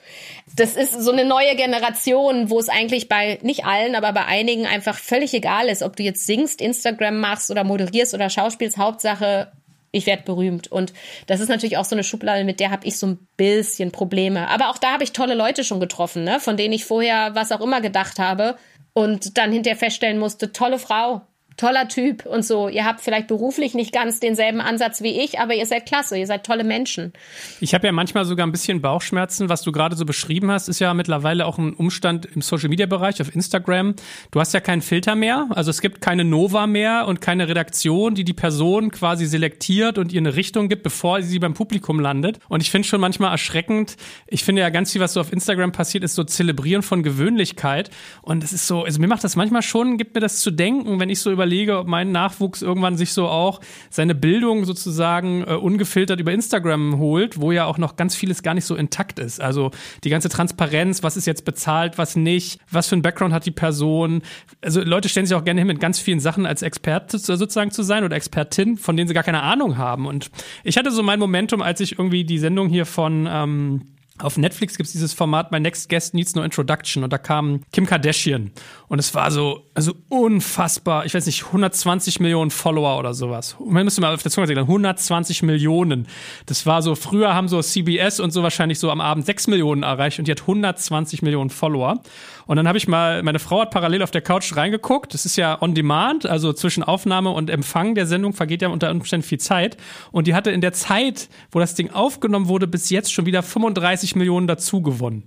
[0.56, 4.66] Das ist so eine neue Generation, wo es eigentlich bei, nicht allen, aber bei einigen
[4.66, 8.78] einfach völlig egal ist, ob du jetzt singst, Instagram machst oder moderierst oder schauspielst.
[8.78, 9.52] Hauptsache,
[9.94, 10.70] ich werde berühmt.
[10.70, 10.92] Und
[11.28, 14.50] das ist natürlich auch so eine Schublade, mit der habe ich so ein bisschen Probleme.
[14.50, 16.42] Aber auch da habe ich tolle Leute schon getroffen, ne?
[16.42, 18.58] von denen ich vorher was auch immer gedacht habe
[18.94, 21.22] und dann hinterher feststellen musste, tolle Frau,
[21.58, 22.68] toller Typ und so.
[22.68, 26.28] Ihr habt vielleicht beruflich nicht ganz denselben Ansatz wie ich, aber ihr seid klasse, ihr
[26.28, 27.14] seid tolle Menschen.
[27.60, 29.50] Ich habe ja manchmal sogar ein bisschen Bauchschmerzen.
[29.50, 32.86] Was du gerade so beschrieben hast, ist ja mittlerweile auch ein Umstand im Social Media
[32.86, 33.96] Bereich auf Instagram.
[34.32, 38.16] Du hast ja keinen Filter mehr, also es gibt keine Nova mehr und keine Redaktion,
[38.16, 42.40] die die Person quasi selektiert und ihr eine Richtung gibt, bevor sie beim Publikum landet.
[42.50, 43.96] Und ich finde schon manchmal erschreckend.
[44.28, 47.90] Ich finde ja ganz viel, was so auf Instagram passiert, ist so Zelebrieren von Gewöhnlichkeit.
[48.22, 51.00] Und es ist so, also mir macht das manchmal schon, gibt mir das zu denken,
[51.00, 55.44] wenn ich so über überlege, ob mein Nachwuchs irgendwann sich so auch seine Bildung sozusagen
[55.44, 59.20] äh, ungefiltert über Instagram holt, wo ja auch noch ganz vieles gar nicht so intakt
[59.20, 59.42] ist.
[59.42, 59.72] Also
[60.06, 63.52] die ganze Transparenz, was ist jetzt bezahlt, was nicht, was für ein Background hat die
[63.52, 64.22] Person.
[64.62, 67.84] Also Leute stellen sich auch gerne hin, mit ganz vielen Sachen als Experte sozusagen zu
[67.84, 70.08] sein oder Expertin, von denen sie gar keine Ahnung haben.
[70.08, 70.32] Und
[70.64, 73.82] ich hatte so mein Momentum, als ich irgendwie die Sendung hier von ähm,
[74.20, 77.62] auf Netflix gibt es dieses Format My Next Guest Needs No Introduction und da kam
[77.72, 78.52] Kim Kardashian
[78.88, 83.56] und es war so also unfassbar, ich weiß nicht, 120 Millionen Follower oder sowas.
[83.66, 86.08] Man müsste mal auf der Zunge sagen, 120 Millionen.
[86.46, 89.82] Das war so, früher haben so CBS und so wahrscheinlich so am Abend 6 Millionen
[89.82, 92.02] erreicht und die hat 120 Millionen Follower.
[92.46, 95.14] Und dann habe ich mal, meine Frau hat parallel auf der Couch reingeguckt.
[95.14, 98.92] Das ist ja on demand, also zwischen Aufnahme und Empfang der Sendung vergeht ja unter
[98.92, 99.78] Umständen viel Zeit.
[100.12, 103.42] Und die hatte in der Zeit, wo das Ding aufgenommen wurde, bis jetzt schon wieder
[103.42, 105.24] 35 Millionen dazu gewonnen.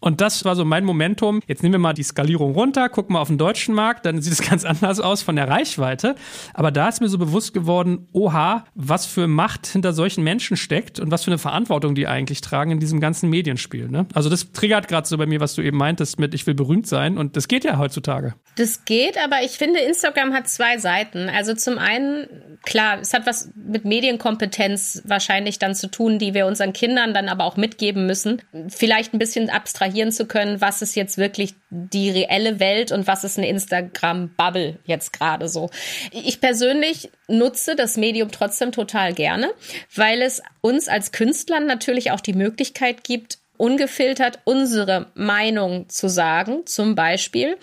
[0.00, 1.40] Und das war so mein Momentum.
[1.46, 4.32] Jetzt nehmen wir mal die Skalierung runter, gucken mal auf den deutschen Markt, dann sieht
[4.32, 6.14] es ganz anders aus von der Reichweite.
[6.54, 11.00] Aber da ist mir so bewusst geworden, oha, was für Macht hinter solchen Menschen steckt
[11.00, 13.88] und was für eine Verantwortung die eigentlich tragen in diesem ganzen Medienspiel.
[13.88, 14.06] Ne?
[14.14, 16.86] Also das triggert gerade so bei mir, was du eben meintest mit, ich will berühmt
[16.86, 17.18] sein.
[17.18, 18.34] Und das geht ja heutzutage.
[18.56, 21.28] Das geht, aber ich finde, Instagram hat zwei Seiten.
[21.28, 22.28] Also zum einen,
[22.64, 27.28] klar, es hat was mit Medienkompetenz wahrscheinlich dann zu tun, die wir unseren Kindern dann
[27.28, 28.42] aber auch mitgeben müssen.
[28.68, 33.06] Vielleicht ein bisschen abstrakt abstrahieren zu können, was ist jetzt wirklich die reelle Welt und
[33.06, 35.70] was ist eine Instagram-Bubble jetzt gerade so.
[36.12, 39.50] Ich persönlich nutze das Medium trotzdem total gerne,
[39.94, 46.66] weil es uns als Künstlern natürlich auch die Möglichkeit gibt, ungefiltert unsere Meinung zu sagen,
[46.66, 47.56] zum Beispiel,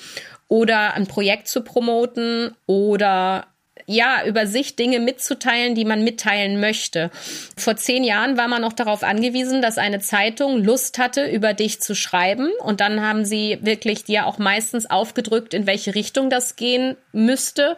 [0.47, 3.47] oder ein Projekt zu promoten oder
[3.85, 7.11] ja, über sich Dinge mitzuteilen, die man mitteilen möchte.
[7.57, 11.81] Vor zehn Jahren war man noch darauf angewiesen, dass eine Zeitung Lust hatte, über dich
[11.81, 12.49] zu schreiben.
[12.63, 17.77] Und dann haben sie wirklich dir auch meistens aufgedrückt, in welche Richtung das gehen müsste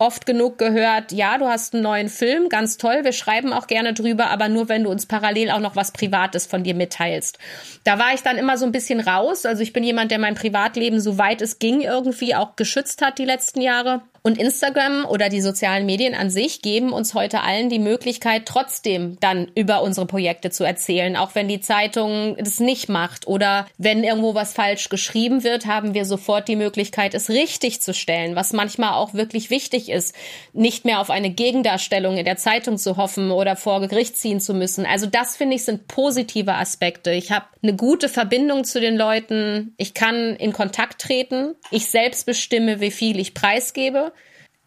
[0.00, 3.92] oft genug gehört, ja, du hast einen neuen Film, ganz toll, wir schreiben auch gerne
[3.92, 7.38] drüber, aber nur wenn du uns parallel auch noch was Privates von dir mitteilst.
[7.84, 9.44] Da war ich dann immer so ein bisschen raus.
[9.44, 13.18] Also ich bin jemand, der mein Privatleben, so weit es ging, irgendwie auch geschützt hat
[13.18, 14.00] die letzten Jahre.
[14.22, 19.16] Und Instagram oder die sozialen Medien an sich geben uns heute allen die Möglichkeit, trotzdem
[19.20, 24.04] dann über unsere Projekte zu erzählen, auch wenn die Zeitung das nicht macht oder wenn
[24.04, 28.52] irgendwo was falsch geschrieben wird, haben wir sofort die Möglichkeit, es richtig zu stellen, was
[28.52, 30.14] manchmal auch wirklich wichtig ist,
[30.52, 34.52] nicht mehr auf eine Gegendarstellung in der Zeitung zu hoffen oder vor Gericht ziehen zu
[34.52, 34.84] müssen.
[34.84, 37.10] Also das finde ich sind positive Aspekte.
[37.12, 42.26] Ich habe eine gute Verbindung zu den Leuten, ich kann in Kontakt treten, ich selbst
[42.26, 44.10] bestimme, wie viel ich preisgebe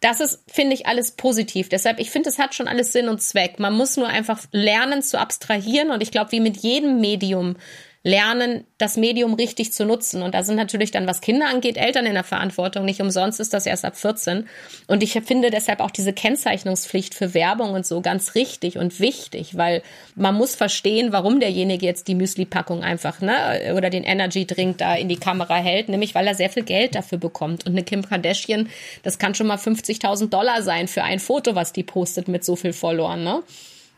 [0.04, 1.70] das ist, finde ich, alles positiv.
[1.70, 3.58] Deshalb, ich finde, es hat schon alles Sinn und Zweck.
[3.58, 5.90] Man muss nur einfach lernen zu abstrahieren.
[5.90, 7.56] Und ich glaube, wie mit jedem Medium
[8.04, 10.22] lernen, das Medium richtig zu nutzen.
[10.22, 12.84] Und da sind natürlich dann, was Kinder angeht, Eltern in der Verantwortung.
[12.84, 14.46] Nicht umsonst ist das erst ab 14.
[14.86, 19.56] Und ich finde deshalb auch diese Kennzeichnungspflicht für Werbung und so ganz richtig und wichtig,
[19.56, 19.82] weil
[20.16, 25.08] man muss verstehen, warum derjenige jetzt die Müsli-Packung einfach, ne, oder den Energy-Drink da in
[25.08, 27.64] die Kamera hält, nämlich weil er sehr viel Geld dafür bekommt.
[27.64, 28.68] Und eine Kim Kardashian,
[29.02, 32.54] das kann schon mal 50.000 Dollar sein für ein Foto, was die postet mit so
[32.54, 33.42] viel Verloren, ne?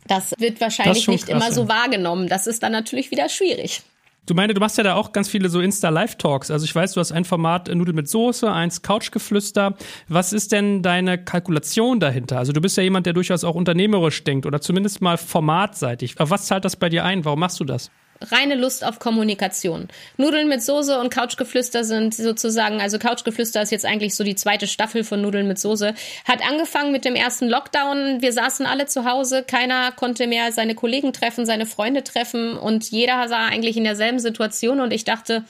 [0.07, 2.29] Das wird wahrscheinlich das nicht krass, immer so wahrgenommen.
[2.29, 3.83] Das ist dann natürlich wieder schwierig.
[4.27, 6.51] Du meine, du machst ja da auch ganz viele so Insta-Live-Talks.
[6.51, 9.77] Also ich weiß, du hast ein Format äh, Nudel mit Soße, eins Couchgeflüster.
[10.09, 12.39] Was ist denn deine Kalkulation dahinter?
[12.39, 16.19] Also du bist ja jemand, der durchaus auch unternehmerisch denkt oder zumindest mal formatseitig.
[16.19, 17.25] Auf was zahlt das bei dir ein?
[17.25, 17.93] Warum machst du das?
[18.21, 19.89] Reine Lust auf Kommunikation.
[20.17, 24.67] Nudeln mit Soße und Couchgeflüster sind sozusagen, also Couchgeflüster ist jetzt eigentlich so die zweite
[24.67, 25.95] Staffel von Nudeln mit Soße.
[26.27, 28.23] Hat angefangen mit dem ersten Lockdown.
[28.23, 32.91] Wir saßen alle zu Hause, keiner konnte mehr seine Kollegen treffen, seine Freunde treffen und
[32.91, 35.45] jeder sah eigentlich in derselben Situation und ich dachte,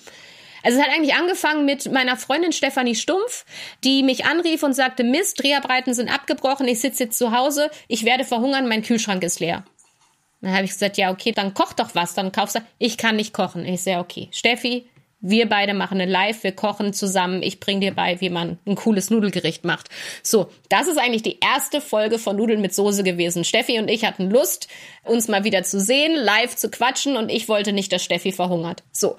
[0.66, 3.44] also es hat eigentlich angefangen mit meiner Freundin Stefanie Stumpf,
[3.84, 8.04] die mich anrief und sagte, Mist, Dreharbeiten sind abgebrochen, ich sitze jetzt zu Hause, ich
[8.04, 9.64] werde verhungern, mein Kühlschrank ist leer.
[10.40, 12.60] Dann habe ich gesagt, ja, okay, dann koch doch was, dann kaufst du.
[12.78, 13.64] Ich kann nicht kochen.
[13.64, 14.86] Ich sage, okay, Steffi,
[15.20, 17.42] wir beide machen eine Live, wir kochen zusammen.
[17.42, 19.88] Ich bringe dir bei, wie man ein cooles Nudelgericht macht.
[20.22, 23.44] So, das ist eigentlich die erste Folge von Nudeln mit Soße gewesen.
[23.44, 24.68] Steffi und ich hatten Lust,
[25.04, 28.82] uns mal wieder zu sehen, live zu quatschen und ich wollte nicht, dass Steffi verhungert.
[28.92, 29.16] So.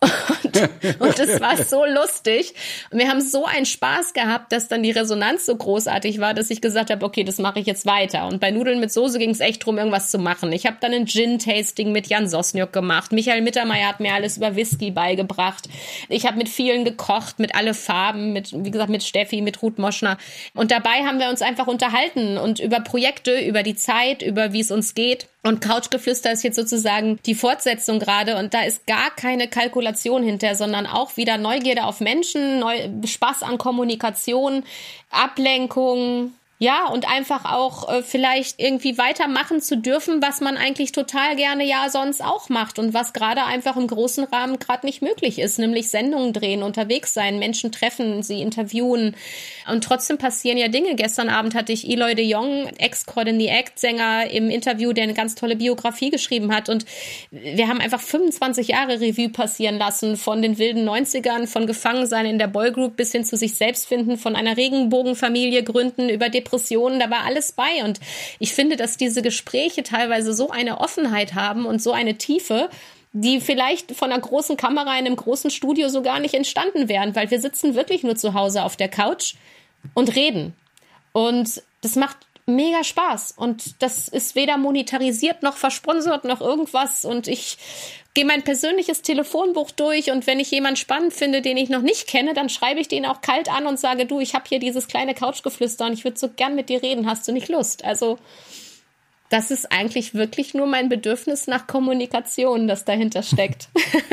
[0.00, 2.54] Und, und es war so lustig.
[2.90, 6.50] Und wir haben so einen Spaß gehabt, dass dann die Resonanz so großartig war, dass
[6.50, 8.26] ich gesagt habe, okay, das mache ich jetzt weiter.
[8.26, 10.52] Und bei Nudeln mit Soße ging es echt drum, irgendwas zu machen.
[10.52, 13.12] Ich habe dann ein Gin-Tasting mit Jan Sosniok gemacht.
[13.12, 15.68] Michael Mittermeier hat mir alles über Whisky beigebracht.
[16.08, 19.78] Ich habe mit vielen gekocht, mit alle Farben, mit, wie gesagt, mit Steffi, mit Ruth
[19.78, 20.16] Moschner.
[20.54, 24.60] Und dabei haben wir uns einfach unterhalten und über Projekte, über die Zeit, über wie
[24.60, 25.28] es uns geht.
[25.42, 28.36] Und Couchgeflüster ist jetzt sozusagen die Fortsetzung gerade.
[28.36, 33.42] Und da ist gar keine Kalkulation hinter, sondern auch wieder Neugierde auf Menschen, Neu Spaß
[33.42, 34.64] an Kommunikation,
[35.10, 41.34] Ablenkung, ja, und einfach auch äh, vielleicht irgendwie weitermachen zu dürfen, was man eigentlich total
[41.34, 45.38] gerne ja sonst auch macht und was gerade einfach im großen Rahmen gerade nicht möglich
[45.38, 49.16] ist, nämlich Sendungen drehen, unterwegs sein, Menschen treffen, sie interviewen.
[49.70, 50.96] Und trotzdem passieren ja Dinge.
[50.96, 55.04] Gestern Abend hatte ich Eloy de Jong, Ex-Caught in the Act Sänger, im Interview, der
[55.04, 56.68] eine ganz tolle Biografie geschrieben hat.
[56.68, 56.84] Und
[57.30, 62.38] wir haben einfach 25 Jahre Revue passieren lassen, von den wilden 90ern, von Gefangensein in
[62.38, 67.00] der Boygroup bis hin zu sich selbst finden, von einer Regenbogenfamilie gründen, über Depressionen Depressionen,
[67.00, 67.84] da war alles bei.
[67.84, 68.00] Und
[68.38, 72.68] ich finde, dass diese Gespräche teilweise so eine Offenheit haben und so eine Tiefe,
[73.12, 77.16] die vielleicht von einer großen Kamera in einem großen Studio so gar nicht entstanden wären,
[77.16, 79.34] weil wir sitzen wirklich nur zu Hause auf der Couch
[79.94, 80.54] und reden.
[81.12, 83.34] Und das macht mega Spaß.
[83.36, 87.04] Und das ist weder monetarisiert noch versponsert noch irgendwas.
[87.04, 87.58] Und ich
[88.14, 92.08] gehe mein persönliches Telefonbuch durch und wenn ich jemanden spannend finde, den ich noch nicht
[92.08, 94.88] kenne, dann schreibe ich den auch kalt an und sage, du, ich habe hier dieses
[94.88, 97.84] kleine Couchgeflüster und ich würde so gern mit dir reden, hast du nicht Lust?
[97.84, 98.18] Also
[99.30, 103.68] das ist eigentlich wirklich nur mein Bedürfnis nach Kommunikation, das dahinter steckt.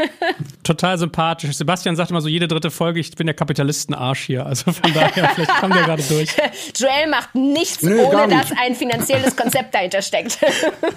[0.63, 1.53] Total sympathisch.
[1.55, 4.45] Sebastian sagt immer so jede dritte Folge, ich bin der Kapitalistenarsch hier.
[4.45, 6.29] Also von daher, vielleicht kommt er gerade durch.
[6.75, 10.37] Joel macht nichts, nee, ohne dass ein finanzielles Konzept dahinter steckt.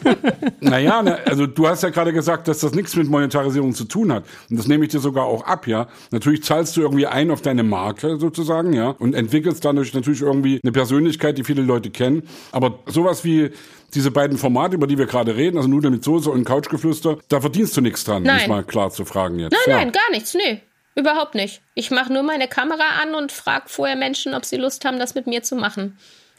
[0.60, 4.12] naja, ne, also du hast ja gerade gesagt, dass das nichts mit Monetarisierung zu tun
[4.12, 4.24] hat.
[4.50, 5.88] Und das nehme ich dir sogar auch ab, ja.
[6.10, 8.90] Natürlich zahlst du irgendwie ein auf deine Marke sozusagen, ja.
[8.90, 12.24] Und entwickelst dadurch natürlich irgendwie eine Persönlichkeit, die viele Leute kennen.
[12.52, 13.50] Aber sowas wie
[13.94, 17.40] diese beiden Formate, über die wir gerade reden, also Nudeln mit Soße und Couchgeflüster, da
[17.40, 18.48] verdienst du nichts dran, nein.
[18.48, 19.52] mal klar zu fragen jetzt.
[19.52, 19.76] Nein, ja.
[19.76, 20.60] nein, gar nichts, nee.
[20.96, 21.62] Überhaupt nicht.
[21.74, 25.14] Ich mache nur meine Kamera an und frage vorher Menschen, ob sie Lust haben, das
[25.14, 25.96] mit mir zu machen.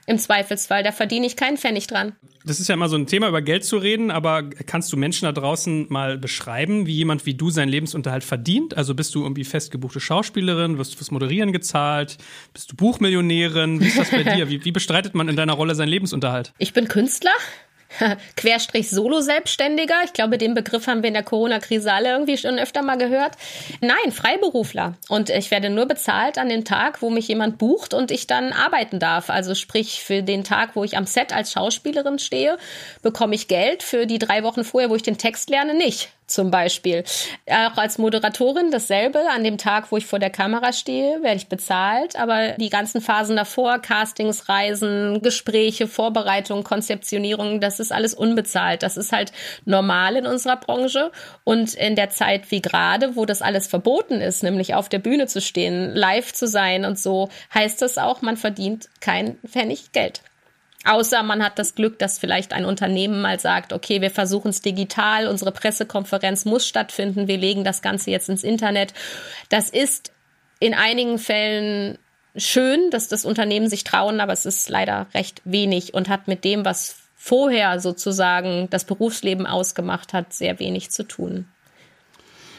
[0.08, 2.16] Im Zweifelsfall, da verdiene ich keinen Pfennig dran.
[2.44, 5.26] Das ist ja immer so ein Thema, über Geld zu reden, aber kannst du Menschen
[5.26, 8.76] da draußen mal beschreiben, wie jemand wie du seinen Lebensunterhalt verdient?
[8.76, 12.18] Also bist du irgendwie festgebuchte Schauspielerin, wirst du fürs Moderieren gezahlt,
[12.54, 13.80] bist du Buchmillionärin?
[13.80, 14.50] Wie ist das bei dir?
[14.50, 16.54] Wie, wie bestreitet man in deiner Rolle seinen Lebensunterhalt?
[16.58, 17.32] Ich bin Künstler.
[18.36, 19.96] Querstrich Solo-Selbstständiger.
[20.06, 23.34] Ich glaube, den Begriff haben wir in der Corona-Krise alle irgendwie schon öfter mal gehört.
[23.82, 24.96] Nein, Freiberufler.
[25.10, 28.54] Und ich werde nur bezahlt an dem Tag, wo mich jemand bucht und ich dann
[28.54, 29.30] arbeiten darf.
[29.30, 32.58] Also sprich, für den Tag, wo ich am Set als Schauspielerin stehe,
[33.02, 33.84] bekomme ich Geld.
[33.84, 37.04] Für die drei Wochen vorher, wo ich den Text lerne, nicht zum Beispiel.
[37.48, 39.20] Auch als Moderatorin dasselbe.
[39.30, 42.16] An dem Tag, wo ich vor der Kamera stehe, werde ich bezahlt.
[42.16, 48.84] Aber die ganzen Phasen davor, Castings, Reisen, Gespräche, Vorbereitung, Konzeptionierung, das ist alles unbezahlt.
[48.84, 49.32] Das ist halt
[49.66, 51.12] normal in unserer Branche.
[51.44, 55.28] Und in der Zeit wie gerade, wo das alles verboten ist, nämlich auf der Bühne
[55.28, 60.22] zu stehen, live zu sein und so, heißt das auch, man verdient kein Pfennig Geld.
[60.84, 64.62] Außer man hat das Glück, dass vielleicht ein Unternehmen mal sagt, okay, wir versuchen es
[64.62, 68.94] digital, unsere Pressekonferenz muss stattfinden, wir legen das Ganze jetzt ins Internet.
[69.50, 70.12] Das ist
[70.60, 72.00] in einigen Fällen
[72.36, 76.44] schön, dass das Unternehmen sich trauen, aber es ist leider recht wenig und hat mit
[76.44, 81.51] dem, was vorher sozusagen das Berufsleben ausgemacht hat, sehr wenig zu tun.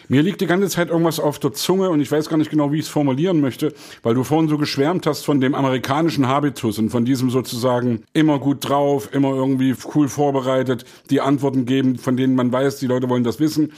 [0.08, 2.72] Mir liegt die ganze Zeit irgendwas auf der Zunge und ich weiß gar nicht genau,
[2.72, 6.78] wie ich es formulieren möchte, weil du vorhin so geschwärmt hast von dem amerikanischen Habitus
[6.78, 12.16] und von diesem sozusagen immer gut drauf, immer irgendwie cool vorbereitet, die Antworten geben, von
[12.16, 13.72] denen man weiß, die Leute wollen das wissen.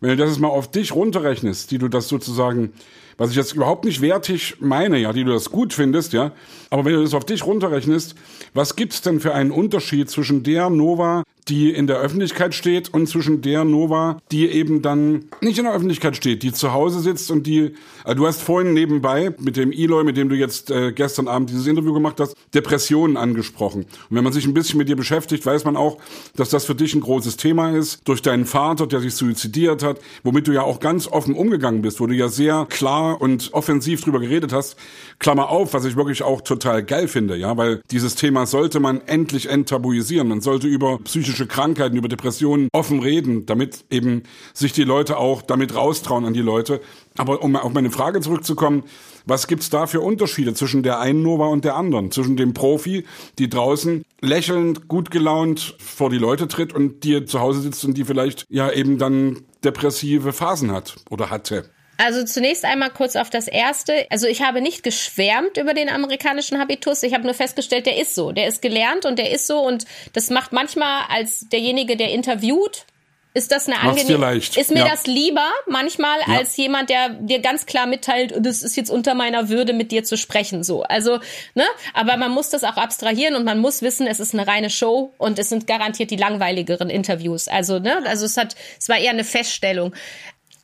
[0.00, 2.72] Wenn du das jetzt mal auf dich runterrechnest, die du das sozusagen
[3.18, 6.32] was ich jetzt überhaupt nicht wertig meine, ja, die du das gut findest, ja,
[6.70, 8.14] aber wenn du das auf dich runterrechnest,
[8.54, 13.08] was gibt's denn für einen Unterschied zwischen der Nova, die in der Öffentlichkeit steht und
[13.08, 17.30] zwischen der Nova, die eben dann nicht in der Öffentlichkeit steht, die zu Hause sitzt
[17.30, 20.92] und die, also du hast vorhin nebenbei mit dem Eloy, mit dem du jetzt äh,
[20.92, 23.84] gestern Abend dieses Interview gemacht hast, Depressionen angesprochen.
[23.84, 25.98] Und wenn man sich ein bisschen mit dir beschäftigt, weiß man auch,
[26.36, 28.06] dass das für dich ein großes Thema ist.
[28.06, 32.00] Durch deinen Vater, der sich suizidiert hat, womit du ja auch ganz offen umgegangen bist,
[32.00, 34.76] wo du ja sehr klar und offensiv drüber geredet hast.
[35.18, 39.00] Klammer auf, was ich wirklich auch total geil finde, ja, weil dieses Thema sollte man
[39.06, 40.28] endlich enttabuisieren.
[40.28, 44.22] Man sollte über psychische Krankheiten, über Depressionen offen reden, damit eben
[44.54, 46.80] sich die Leute auch damit raustrauen an die Leute.
[47.16, 48.84] Aber um auf meine Frage zurückzukommen,
[49.26, 52.10] was gibt's da für Unterschiede zwischen der einen Nova und der anderen?
[52.10, 53.04] Zwischen dem Profi,
[53.38, 57.94] die draußen lächelnd, gut gelaunt vor die Leute tritt und die zu Hause sitzt und
[57.98, 61.68] die vielleicht ja eben dann depressive Phasen hat oder hatte.
[61.98, 64.06] Also zunächst einmal kurz auf das erste.
[64.08, 67.02] Also ich habe nicht geschwärmt über den amerikanischen Habitus.
[67.02, 68.30] Ich habe nur festgestellt, der ist so.
[68.32, 69.60] Der ist gelernt und der ist so.
[69.60, 72.86] Und das macht manchmal als derjenige, der interviewt,
[73.34, 74.88] ist das eine angenehme, ist mir ja.
[74.88, 76.38] das lieber manchmal ja.
[76.38, 80.02] als jemand, der dir ganz klar mitteilt, das ist jetzt unter meiner Würde, mit dir
[80.02, 80.82] zu sprechen, so.
[80.82, 81.20] Also,
[81.54, 81.64] ne?
[81.94, 85.12] Aber man muss das auch abstrahieren und man muss wissen, es ist eine reine Show
[85.18, 87.48] und es sind garantiert die langweiligeren Interviews.
[87.48, 88.02] Also, ne?
[88.06, 89.94] Also es hat, es war eher eine Feststellung.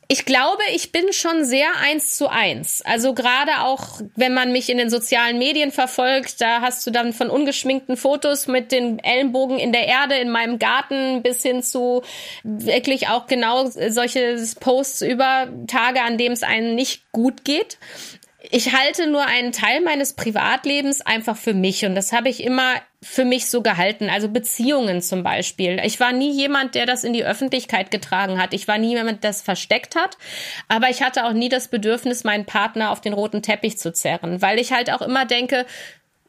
[0.07, 2.83] Ich glaube, ich bin schon sehr eins zu eins.
[2.83, 7.11] Also gerade auch, wenn man mich in den sozialen Medien verfolgt, da hast du dann
[7.11, 12.03] von ungeschminkten Fotos mit den Ellenbogen in der Erde in meinem Garten bis hin zu
[12.43, 17.79] wirklich auch genau solche Posts über Tage, an denen es einem nicht gut geht
[18.51, 22.73] ich halte nur einen Teil meines Privatlebens einfach für mich und das habe ich immer
[23.01, 24.09] für mich so gehalten.
[24.09, 25.79] Also Beziehungen zum Beispiel.
[25.83, 28.53] Ich war nie jemand, der das in die Öffentlichkeit getragen hat.
[28.53, 30.17] Ich war nie jemand, der das versteckt hat.
[30.67, 34.41] Aber ich hatte auch nie das Bedürfnis, meinen Partner auf den roten Teppich zu zerren,
[34.41, 35.65] weil ich halt auch immer denke,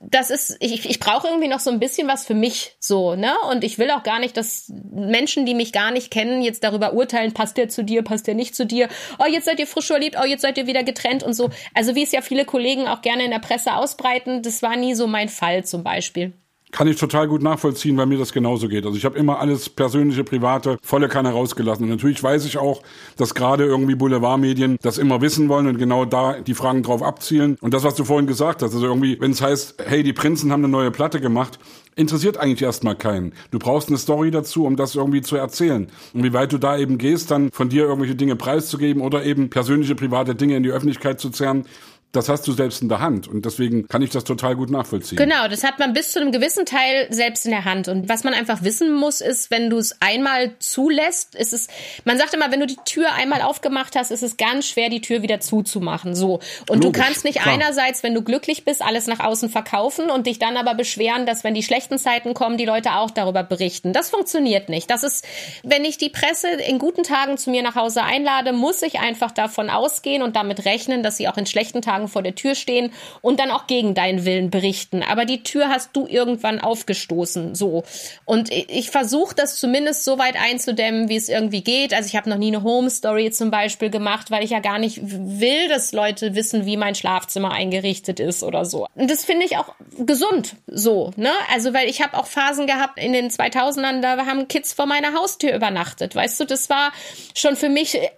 [0.01, 3.33] das ist, ich, ich brauche irgendwie noch so ein bisschen was für mich so, ne?
[3.51, 6.93] Und ich will auch gar nicht, dass Menschen, die mich gar nicht kennen, jetzt darüber
[6.93, 9.87] urteilen, passt der zu dir, passt der nicht zu dir, oh, jetzt seid ihr frisch
[9.87, 11.51] verliebt, oh, jetzt seid ihr wieder getrennt und so.
[11.75, 14.95] Also wie es ja viele Kollegen auch gerne in der Presse ausbreiten, das war nie
[14.95, 16.35] so mein Fall zum Beispiel.
[16.73, 18.85] Kann ich total gut nachvollziehen, weil mir das genauso geht.
[18.85, 21.85] Also ich habe immer alles persönliche, private, volle Kanne rausgelassen.
[21.85, 22.83] Und natürlich weiß ich auch,
[23.17, 27.57] dass gerade irgendwie Boulevardmedien das immer wissen wollen und genau da die Fragen drauf abzielen.
[27.61, 30.51] Und das, was du vorhin gesagt hast, also irgendwie, wenn es heißt, hey, die Prinzen
[30.51, 31.59] haben eine neue Platte gemacht,
[31.95, 33.33] interessiert eigentlich erstmal keinen.
[33.53, 35.87] Du brauchst eine Story dazu, um das irgendwie zu erzählen.
[36.13, 39.51] Und wie weit du da eben gehst, dann von dir irgendwelche Dinge preiszugeben oder eben
[39.51, 41.65] persönliche, private Dinge in die Öffentlichkeit zu zerren,
[42.13, 43.29] das hast du selbst in der Hand.
[43.29, 45.19] Und deswegen kann ich das total gut nachvollziehen.
[45.19, 47.89] Genau, das hat man bis zu einem gewissen Teil selbst in der Hand.
[47.89, 51.69] Und was man einfach wissen muss, ist, wenn du es einmal zulässt, ist es,
[52.05, 55.03] man sagt immer, wenn du die Tür einmal aufgemacht hast, ist es ganz schwer, die
[55.03, 56.15] Tür wieder zuzumachen.
[56.15, 56.41] So.
[56.71, 57.53] Und Logisch, du kannst nicht klar.
[57.53, 61.45] einerseits, wenn du glücklich bist, alles nach außen verkaufen und dich dann aber beschweren, dass
[61.45, 63.93] wenn die schlechten Zeiten kommen, die Leute auch darüber berichten.
[63.93, 64.91] Das funktioniert nicht.
[64.91, 65.27] Das ist,
[65.63, 69.33] wenn ich die Presse in guten Tagen zu mir nach Hause einlade, muss ich einfach
[69.33, 72.55] davon ausgehen und damit rechnen, dass sie auch in schlechten Tagen Tagen vor der Tür
[72.55, 75.03] stehen und dann auch gegen deinen Willen berichten.
[75.03, 77.85] Aber die Tür hast du irgendwann aufgestoßen, so.
[78.25, 81.95] Und ich versuche das zumindest so weit einzudämmen, wie es irgendwie geht.
[81.95, 84.79] Also ich habe noch nie eine Home Story zum Beispiel gemacht, weil ich ja gar
[84.79, 88.87] nicht will, dass Leute wissen, wie mein Schlafzimmer eingerichtet ist oder so.
[88.95, 91.31] Und das finde ich auch gesund, so, ne?
[91.53, 95.15] Also weil ich habe auch Phasen gehabt in den 2000ern, da haben Kids vor meiner
[95.15, 96.45] Haustür übernachtet, weißt du?
[96.45, 96.93] Das war
[97.35, 98.11] schon für mich äh,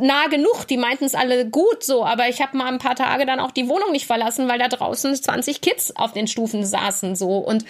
[0.00, 0.66] nah genug.
[0.68, 3.40] Die meinten es alle gut so, aber ich habe mal ein paar Tage Tage dann
[3.40, 7.38] auch die Wohnung nicht verlassen, weil da draußen 20 Kids auf den Stufen saßen so
[7.38, 7.64] und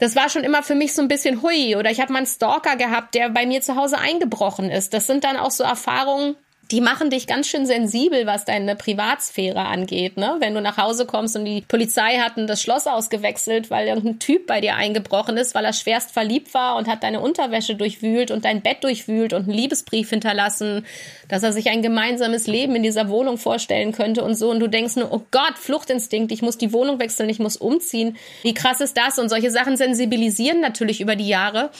[0.00, 1.76] das war schon immer für mich so ein bisschen hui.
[1.76, 4.92] Oder ich habe mal einen Stalker gehabt, der bei mir zu Hause eingebrochen ist.
[4.92, 6.34] Das sind dann auch so Erfahrungen,
[6.74, 10.38] die machen dich ganz schön sensibel, was deine Privatsphäre angeht, ne?
[10.40, 14.48] Wenn du nach Hause kommst und die Polizei hat das Schloss ausgewechselt, weil irgendein Typ
[14.48, 18.44] bei dir eingebrochen ist, weil er schwerst verliebt war und hat deine Unterwäsche durchwühlt und
[18.44, 20.84] dein Bett durchwühlt und einen Liebesbrief hinterlassen,
[21.28, 24.50] dass er sich ein gemeinsames Leben in dieser Wohnung vorstellen könnte und so.
[24.50, 28.16] Und du denkst nur, oh Gott, Fluchtinstinkt, ich muss die Wohnung wechseln, ich muss umziehen.
[28.42, 29.20] Wie krass ist das?
[29.20, 31.70] Und solche Sachen sensibilisieren natürlich über die Jahre.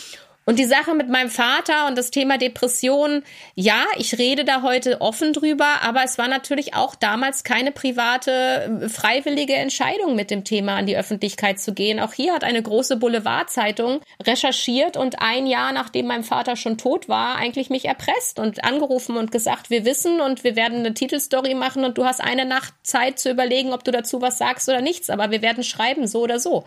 [0.46, 3.22] Und die Sache mit meinem Vater und das Thema Depression,
[3.54, 8.80] ja, ich rede da heute offen drüber, aber es war natürlich auch damals keine private,
[8.82, 11.98] äh, freiwillige Entscheidung, mit dem Thema an die Öffentlichkeit zu gehen.
[11.98, 17.08] Auch hier hat eine große Boulevardzeitung recherchiert und ein Jahr nachdem mein Vater schon tot
[17.08, 21.54] war, eigentlich mich erpresst und angerufen und gesagt, wir wissen und wir werden eine Titelstory
[21.54, 24.82] machen und du hast eine Nacht Zeit zu überlegen, ob du dazu was sagst oder
[24.82, 26.64] nichts, aber wir werden schreiben, so oder so.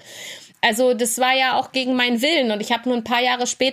[0.61, 3.45] Also das war ja auch gegen meinen Willen und ich habe nur ein paar Jahre
[3.45, 3.66] später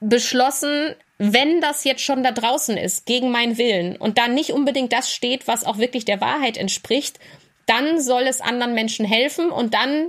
[0.00, 4.92] beschlossen, wenn das jetzt schon da draußen ist, gegen meinen Willen und da nicht unbedingt
[4.92, 7.18] das steht, was auch wirklich der Wahrheit entspricht,
[7.66, 10.08] dann soll es anderen Menschen helfen und dann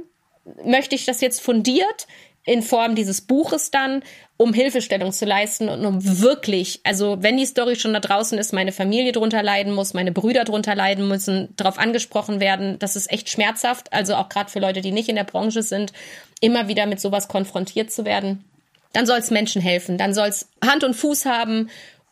[0.63, 2.07] möchte ich das jetzt fundiert
[2.43, 4.03] in Form dieses Buches dann,
[4.37, 8.51] um Hilfestellung zu leisten und um wirklich, also wenn die Story schon da draußen ist,
[8.51, 13.11] meine Familie drunter leiden muss, meine Brüder drunter leiden müssen, darauf angesprochen werden, das ist
[13.11, 15.93] echt schmerzhaft, also auch gerade für Leute, die nicht in der Branche sind,
[16.39, 18.43] immer wieder mit sowas konfrontiert zu werden.
[18.93, 21.69] Dann soll es Menschen helfen, dann soll es Hand und Fuß haben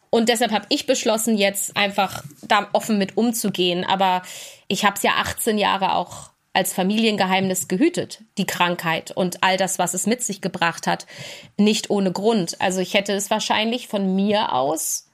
[0.10, 3.84] und deshalb habe ich beschlossen, jetzt einfach da offen mit umzugehen.
[3.84, 4.24] Aber
[4.68, 9.78] ich habe es ja 18 Jahre auch als Familiengeheimnis gehütet, die Krankheit und all das,
[9.78, 11.06] was es mit sich gebracht hat,
[11.58, 12.60] nicht ohne Grund.
[12.60, 15.08] Also ich hätte es wahrscheinlich von mir aus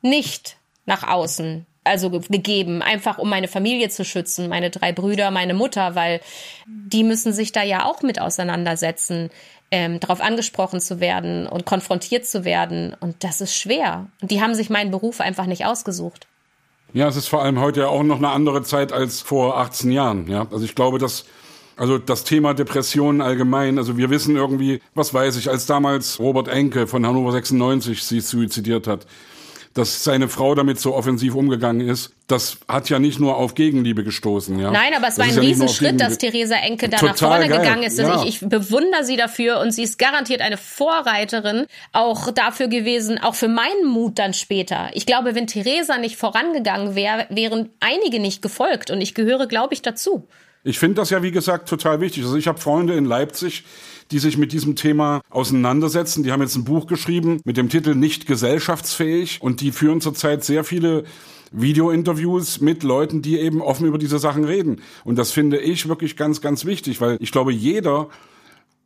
[0.00, 5.54] nicht nach außen also gegeben, einfach um meine Familie zu schützen, meine drei Brüder, meine
[5.54, 6.20] Mutter, weil
[6.66, 9.30] die müssen sich da ja auch mit auseinandersetzen,
[9.70, 12.96] ähm, darauf angesprochen zu werden und konfrontiert zu werden.
[13.00, 14.06] Und das ist schwer.
[14.20, 16.26] Und die haben sich meinen Beruf einfach nicht ausgesucht.
[16.92, 19.92] Ja, es ist vor allem heute ja auch noch eine andere Zeit als vor 18
[19.92, 20.26] Jahren.
[20.28, 21.24] Ja, also ich glaube, dass
[21.76, 26.48] also das Thema Depressionen allgemein, also wir wissen irgendwie, was weiß ich, als damals Robert
[26.48, 29.06] Enke von Hannover 96 sie suizidiert hat,
[29.74, 34.02] dass seine Frau damit so offensiv umgegangen ist, das hat ja nicht nur auf Gegenliebe
[34.02, 34.58] gestoßen.
[34.58, 34.70] Ja?
[34.70, 37.58] Nein, aber es war ein ja Riesenschritt, dass Theresa Enke da Total nach vorne geil.
[37.60, 37.98] gegangen ist.
[37.98, 38.22] Ja.
[38.24, 43.36] Ich, ich bewundere sie dafür und sie ist garantiert eine Vorreiterin auch dafür gewesen, auch
[43.36, 44.90] für meinen Mut dann später.
[44.94, 49.74] Ich glaube, wenn Theresa nicht vorangegangen wäre, wären einige nicht gefolgt und ich gehöre, glaube
[49.74, 50.26] ich, dazu.
[50.62, 52.24] Ich finde das ja, wie gesagt, total wichtig.
[52.24, 53.64] Also ich habe Freunde in Leipzig,
[54.10, 56.22] die sich mit diesem Thema auseinandersetzen.
[56.22, 60.44] Die haben jetzt ein Buch geschrieben mit dem Titel Nicht gesellschaftsfähig und die führen zurzeit
[60.44, 61.04] sehr viele
[61.50, 64.82] Video-Interviews mit Leuten, die eben offen über diese Sachen reden.
[65.04, 68.08] Und das finde ich wirklich ganz, ganz wichtig, weil ich glaube, jeder,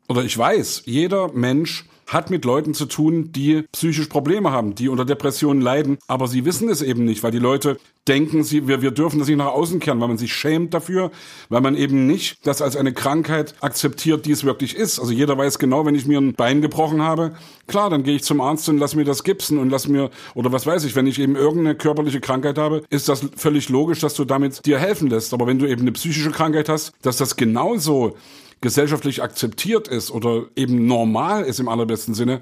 [0.09, 4.89] oder ich weiß, jeder Mensch hat mit Leuten zu tun, die psychisch Probleme haben, die
[4.89, 8.83] unter Depressionen leiden, aber sie wissen es eben nicht, weil die Leute denken, sie, wir,
[8.83, 11.11] wir dürfen das nicht nach außen kehren, weil man sich schämt dafür,
[11.49, 14.99] weil man eben nicht das als eine Krankheit akzeptiert, die es wirklich ist.
[14.99, 17.33] Also jeder weiß genau, wenn ich mir ein Bein gebrochen habe,
[17.67, 20.53] klar, dann gehe ich zum Arzt und lass mir das gipsen und lass mir, oder
[20.53, 24.15] was weiß ich, wenn ich eben irgendeine körperliche Krankheit habe, ist das völlig logisch, dass
[24.15, 25.33] du damit dir helfen lässt.
[25.33, 28.17] Aber wenn du eben eine psychische Krankheit hast, dass das genauso
[28.65, 32.41] gesellschaftlich akzeptiert ist oder eben normal ist im allerbesten Sinne,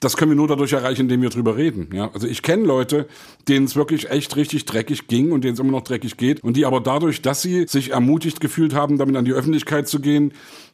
[0.00, 1.90] das können wir nur dadurch erreichen, indem wir drüber reden.
[1.92, 3.06] Ja, also ich kenne Leute,
[3.48, 6.56] denen es wirklich echt richtig dreckig ging und denen es immer noch dreckig geht und
[6.56, 10.32] die aber dadurch, dass sie sich ermutigt gefühlt haben, damit an die Öffentlichkeit zu gehen,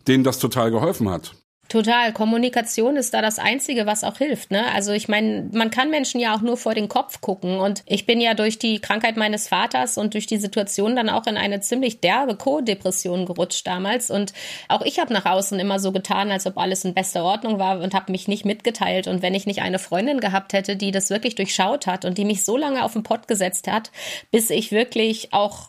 [0.08, 1.34] denen das total geholfen hat.
[1.68, 2.12] Total.
[2.12, 4.52] Kommunikation ist da das Einzige, was auch hilft.
[4.52, 4.72] Ne?
[4.72, 7.58] Also ich meine, man kann Menschen ja auch nur vor den Kopf gucken.
[7.58, 11.26] Und ich bin ja durch die Krankheit meines Vaters und durch die Situation dann auch
[11.26, 14.10] in eine ziemlich derbe Co-Depression gerutscht damals.
[14.10, 14.32] Und
[14.68, 17.80] auch ich habe nach außen immer so getan, als ob alles in bester Ordnung war
[17.80, 19.08] und habe mich nicht mitgeteilt.
[19.08, 22.24] Und wenn ich nicht eine Freundin gehabt hätte, die das wirklich durchschaut hat und die
[22.24, 23.90] mich so lange auf den Pott gesetzt hat,
[24.30, 25.68] bis ich wirklich auch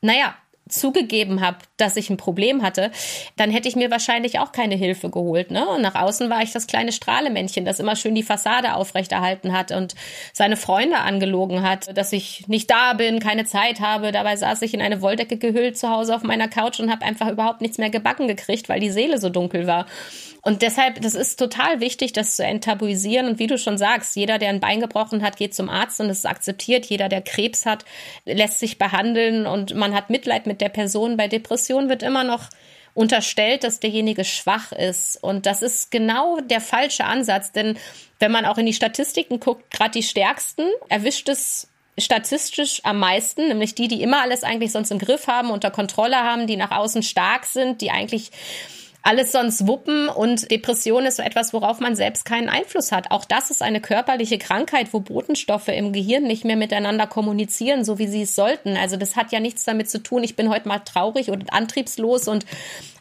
[0.00, 0.36] naja,
[0.68, 2.90] zugegeben habe, dass ich ein Problem hatte,
[3.36, 5.50] dann hätte ich mir wahrscheinlich auch keine Hilfe geholt.
[5.50, 5.66] Ne?
[5.68, 9.72] Und nach außen war ich das kleine Strahlemännchen, das immer schön die Fassade aufrechterhalten hat
[9.72, 9.94] und
[10.32, 14.12] seine Freunde angelogen hat, dass ich nicht da bin, keine Zeit habe.
[14.12, 17.30] Dabei saß ich in eine Wolldecke gehüllt zu Hause auf meiner Couch und habe einfach
[17.30, 19.86] überhaupt nichts mehr gebacken gekriegt, weil die Seele so dunkel war.
[20.42, 23.28] Und deshalb, das ist total wichtig, das zu enttabuisieren.
[23.28, 26.08] Und wie du schon sagst, jeder, der ein Bein gebrochen hat, geht zum Arzt und
[26.08, 26.86] es ist akzeptiert.
[26.86, 27.84] Jeder, der Krebs hat,
[28.24, 31.16] lässt sich behandeln und man hat Mitleid mit der Person.
[31.16, 32.48] Bei Depressionen wird immer noch
[32.94, 35.22] unterstellt, dass derjenige schwach ist.
[35.22, 37.78] Und das ist genau der falsche Ansatz, denn
[38.18, 43.48] wenn man auch in die Statistiken guckt, gerade die stärksten erwischt es statistisch am meisten,
[43.48, 46.70] nämlich die, die immer alles eigentlich sonst im Griff haben, unter Kontrolle haben, die nach
[46.70, 48.30] außen stark sind, die eigentlich
[49.08, 53.10] alles sonst wuppen und Depression ist so etwas, worauf man selbst keinen Einfluss hat.
[53.10, 57.98] Auch das ist eine körperliche Krankheit, wo Botenstoffe im Gehirn nicht mehr miteinander kommunizieren, so
[57.98, 58.76] wie sie es sollten.
[58.76, 62.28] Also das hat ja nichts damit zu tun, ich bin heute mal traurig und antriebslos
[62.28, 62.44] und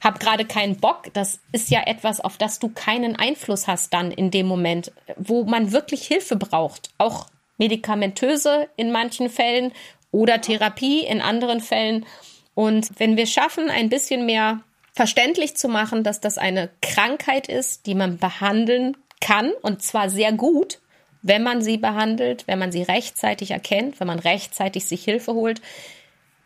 [0.01, 1.13] habe gerade keinen Bock.
[1.13, 5.43] Das ist ja etwas, auf das du keinen Einfluss hast dann in dem Moment, wo
[5.43, 6.89] man wirklich Hilfe braucht.
[6.99, 7.25] Auch
[7.57, 9.73] medikamentöse in manchen Fällen
[10.11, 12.05] oder Therapie in anderen Fällen.
[12.55, 14.61] Und wenn wir schaffen, ein bisschen mehr
[14.97, 20.33] verständlich zu machen, dass das eine Krankheit ist, die man behandeln kann und zwar sehr
[20.33, 20.79] gut,
[21.21, 25.61] wenn man sie behandelt, wenn man sie rechtzeitig erkennt, wenn man rechtzeitig sich Hilfe holt.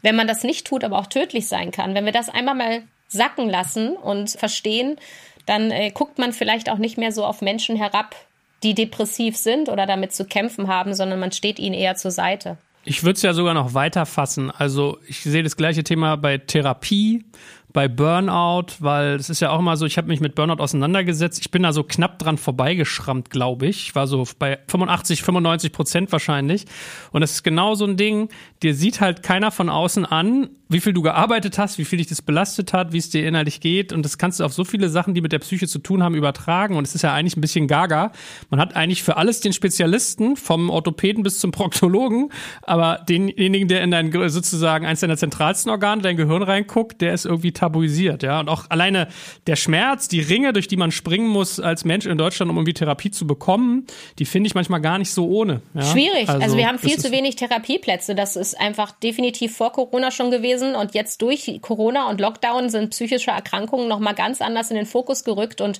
[0.02, 1.96] Wenn man das nicht tut, aber auch tödlich sein kann.
[1.96, 4.98] Wenn wir das einmal mal sacken lassen und verstehen,
[5.46, 8.16] dann äh, guckt man vielleicht auch nicht mehr so auf Menschen herab,
[8.64, 12.58] die depressiv sind oder damit zu kämpfen haben, sondern man steht ihnen eher zur Seite.
[12.84, 14.50] Ich würde es ja sogar noch weiter fassen.
[14.50, 17.26] Also ich sehe das gleiche Thema bei Therapie,
[17.74, 21.40] bei Burnout, weil es ist ja auch immer so, ich habe mich mit Burnout auseinandergesetzt.
[21.42, 23.88] Ich bin da so knapp dran vorbeigeschrammt, glaube ich.
[23.88, 26.66] Ich war so bei 85, 95 Prozent wahrscheinlich.
[27.12, 28.30] Und das ist genau so ein Ding,
[28.64, 32.08] dir sieht halt keiner von außen an, wie viel du gearbeitet hast, wie viel dich
[32.08, 33.92] das belastet hat, wie es dir innerlich geht.
[33.92, 36.16] Und das kannst du auf so viele Sachen, die mit der Psyche zu tun haben,
[36.16, 36.78] übertragen.
[36.78, 38.14] Und es ist ja eigentlich ein bisschen gaga.
[38.50, 42.32] Man hat eigentlich für alles den Spezialisten, vom Orthopäden bis zum Proktologen.
[42.62, 47.26] Aber denjenigen, der in dein, sozusagen eins deiner zentralsten Organe, dein Gehirn reinguckt, der ist
[47.26, 48.24] irgendwie tabuisiert.
[48.24, 49.08] Ja, und auch alleine
[49.46, 52.74] der Schmerz, die Ringe, durch die man springen muss als Mensch in Deutschland, um irgendwie
[52.74, 53.86] Therapie zu bekommen,
[54.18, 55.62] die finde ich manchmal gar nicht so ohne.
[55.76, 55.84] Ja?
[55.84, 56.28] Schwierig.
[56.28, 58.16] Also, also wir haben viel zu wenig Therapieplätze.
[58.16, 62.90] Das ist einfach definitiv vor Corona schon gewesen und jetzt durch Corona und Lockdown sind
[62.90, 65.80] psychische Erkrankungen noch mal ganz anders in den Fokus gerückt und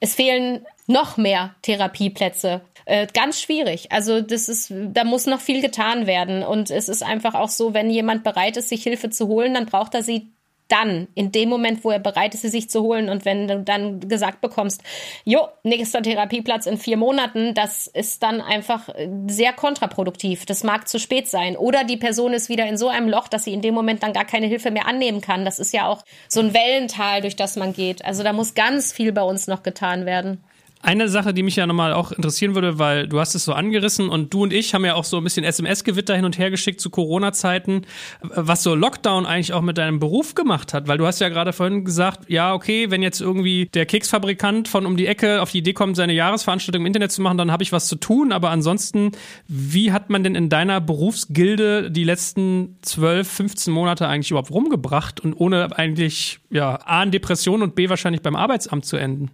[0.00, 2.62] es fehlen noch mehr Therapieplätze.
[2.86, 3.92] Äh, ganz schwierig.
[3.92, 7.74] Also das ist, da muss noch viel getan werden und es ist einfach auch so,
[7.74, 10.32] wenn jemand bereit ist, sich Hilfe zu holen, dann braucht er sie
[10.68, 13.60] dann, in dem Moment, wo er bereit ist, sie sich zu holen und wenn du
[13.60, 14.82] dann gesagt bekommst,
[15.24, 18.88] jo, nächster Therapieplatz in vier Monaten, das ist dann einfach
[19.26, 20.46] sehr kontraproduktiv.
[20.46, 21.56] Das mag zu spät sein.
[21.56, 24.12] Oder die Person ist wieder in so einem Loch, dass sie in dem Moment dann
[24.12, 25.44] gar keine Hilfe mehr annehmen kann.
[25.44, 28.04] Das ist ja auch so ein Wellental, durch das man geht.
[28.04, 30.44] Also da muss ganz viel bei uns noch getan werden.
[30.80, 34.08] Eine Sache, die mich ja nochmal auch interessieren würde, weil du hast es so angerissen
[34.08, 36.80] und du und ich haben ja auch so ein bisschen SMS-Gewitter hin und her geschickt
[36.80, 37.82] zu Corona-Zeiten,
[38.20, 41.52] was so Lockdown eigentlich auch mit deinem Beruf gemacht hat, weil du hast ja gerade
[41.52, 45.58] vorhin gesagt, ja, okay, wenn jetzt irgendwie der Keksfabrikant von um die Ecke auf die
[45.58, 48.50] Idee kommt, seine Jahresveranstaltung im Internet zu machen, dann habe ich was zu tun, aber
[48.50, 49.10] ansonsten,
[49.48, 55.18] wie hat man denn in deiner Berufsgilde die letzten 12, 15 Monate eigentlich überhaupt rumgebracht
[55.20, 59.32] und ohne eigentlich, ja, A, in Depression und B, wahrscheinlich beim Arbeitsamt zu enden?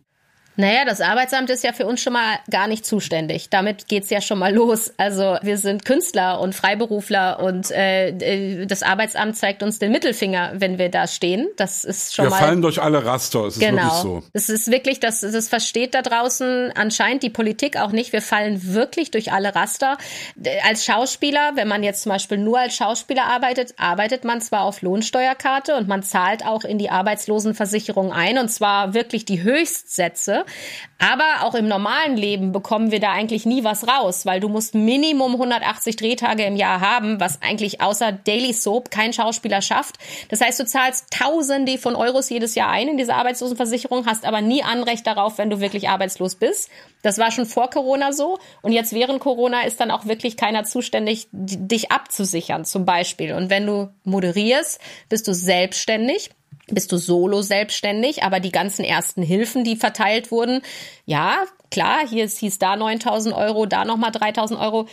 [0.56, 3.50] Naja, das Arbeitsamt ist ja für uns schon mal gar nicht zuständig.
[3.50, 4.92] Damit geht's ja schon mal los.
[4.96, 10.52] Also wir sind Künstler und Freiberufler und äh, äh das Arbeitsamt zeigt uns den Mittelfinger,
[10.54, 11.48] wenn wir da stehen.
[11.56, 12.40] Das ist schon wir mal.
[12.40, 13.46] Wir fallen durch alle Raster.
[13.46, 13.82] Es ist genau.
[13.82, 14.22] wirklich so.
[14.32, 18.12] Es ist wirklich, das, das versteht da draußen anscheinend die Politik auch nicht.
[18.12, 19.98] Wir fallen wirklich durch alle Raster.
[20.64, 24.82] Als Schauspieler, wenn man jetzt zum Beispiel nur als Schauspieler arbeitet, arbeitet man zwar auf
[24.82, 30.43] Lohnsteuerkarte und man zahlt auch in die Arbeitslosenversicherung ein und zwar wirklich die Höchstsätze.
[30.98, 34.74] Aber auch im normalen Leben bekommen wir da eigentlich nie was raus, weil du musst
[34.74, 39.96] Minimum 180 Drehtage im Jahr haben, was eigentlich außer Daily Soap kein Schauspieler schafft.
[40.30, 44.40] Das heißt, du zahlst Tausende von Euros jedes Jahr ein in diese Arbeitslosenversicherung, hast aber
[44.40, 46.70] nie Anrecht darauf, wenn du wirklich arbeitslos bist.
[47.02, 48.38] Das war schon vor Corona so.
[48.62, 53.34] Und jetzt während Corona ist dann auch wirklich keiner zuständig, dich abzusichern, zum Beispiel.
[53.34, 56.30] Und wenn du moderierst, bist du selbstständig
[56.68, 60.62] bist du solo selbstständig, aber die ganzen ersten Hilfen, die verteilt wurden,
[61.06, 64.86] ja, klar, hier hieß da 9000 Euro, da nochmal 3000 Euro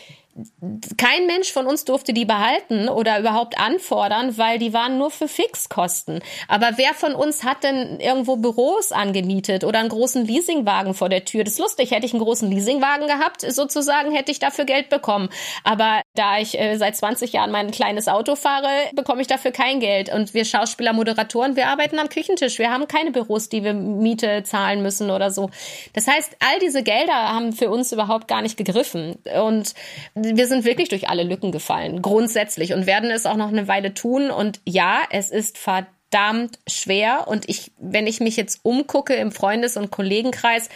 [0.98, 5.28] kein Mensch von uns durfte die behalten oder überhaupt anfordern, weil die waren nur für
[5.28, 6.22] Fixkosten.
[6.48, 11.26] Aber wer von uns hat denn irgendwo Büros angemietet oder einen großen Leasingwagen vor der
[11.26, 11.44] Tür?
[11.44, 11.92] Das ist lustig.
[11.92, 15.30] Hätte ich einen großen Leasingwagen gehabt, sozusagen, hätte ich dafür Geld bekommen.
[15.66, 19.80] Aber da ich äh, seit 20 Jahren mein kleines Auto fahre, bekomme ich dafür kein
[19.80, 20.14] Geld.
[20.14, 22.60] Und wir Schauspieler, Moderatoren, wir arbeiten am Küchentisch.
[22.60, 25.50] Wir haben keine Büros, die wir Miete zahlen müssen oder so.
[25.94, 29.20] Das heißt, all diese Gelder haben für uns überhaupt gar nicht gegriffen.
[29.42, 29.74] Und
[30.14, 33.94] wir sind wirklich durch alle Lücken gefallen, grundsätzlich und werden es auch noch eine Weile
[33.94, 34.32] tun.
[34.32, 37.30] Und ja, es ist verdammt schwer.
[37.30, 40.68] Und ich, wenn ich mich jetzt umgucke im Freundes- und Kollegenkreis,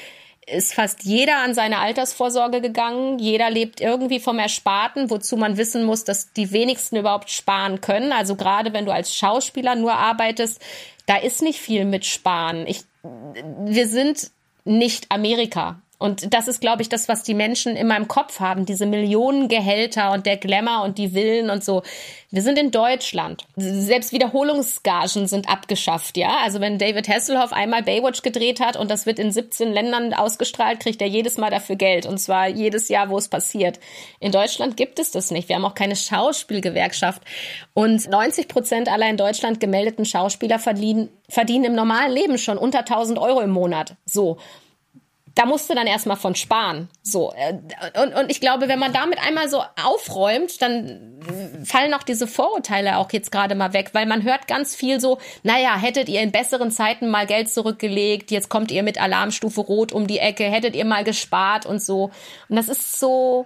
[0.47, 3.19] ist fast jeder an seine Altersvorsorge gegangen.
[3.19, 8.11] Jeder lebt irgendwie vom Ersparten, wozu man wissen muss, dass die wenigsten überhaupt sparen können.
[8.11, 10.61] Also gerade wenn du als Schauspieler nur arbeitest,
[11.07, 12.65] da ist nicht viel mit Sparen.
[12.67, 14.31] Ich, wir sind
[14.65, 15.81] nicht Amerika.
[15.97, 20.11] Und das ist, glaube ich, das, was die Menschen in meinem Kopf haben, diese Millionengehälter
[20.11, 21.83] und der Glamour und die Villen und so.
[22.31, 23.45] Wir sind in Deutschland.
[23.55, 26.39] Selbst Wiederholungsgagen sind abgeschafft, ja.
[26.43, 30.81] Also wenn David Hasselhoff einmal Baywatch gedreht hat und das wird in 17 Ländern ausgestrahlt,
[30.81, 32.05] kriegt er jedes Mal dafür Geld.
[32.05, 33.79] Und zwar jedes Jahr, wo es passiert.
[34.19, 35.47] In Deutschland gibt es das nicht.
[35.47, 37.21] Wir haben auch keine Schauspielgewerkschaft.
[37.73, 42.79] Und 90 Prozent aller in Deutschland gemeldeten Schauspieler verdienen, verdienen im normalen Leben schon unter
[42.79, 43.95] 1000 Euro im Monat.
[44.05, 44.37] So
[45.35, 46.87] da musst du dann erstmal von sparen.
[47.03, 47.33] So.
[47.33, 47.53] Äh,
[48.01, 51.19] und, und ich glaube, wenn man damit einmal so aufräumt, dann
[51.65, 55.19] fallen auch diese Vorurteile auch jetzt gerade mal weg, weil man hört ganz viel so,
[55.43, 59.91] naja, hättet ihr in besseren Zeiten mal Geld zurückgelegt, jetzt kommt ihr mit Alarmstufe Rot
[59.91, 62.11] um die Ecke, hättet ihr mal gespart und so.
[62.47, 63.45] Und das ist so,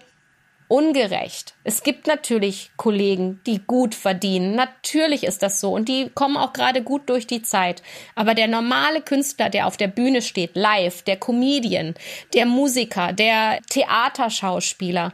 [0.69, 1.55] ungerecht.
[1.65, 4.55] Es gibt natürlich Kollegen, die gut verdienen.
[4.55, 5.73] Natürlich ist das so.
[5.73, 7.81] Und die kommen auch gerade gut durch die Zeit.
[8.15, 11.95] Aber der normale Künstler, der auf der Bühne steht, live, der Comedian,
[12.33, 15.11] der Musiker, der Theaterschauspieler,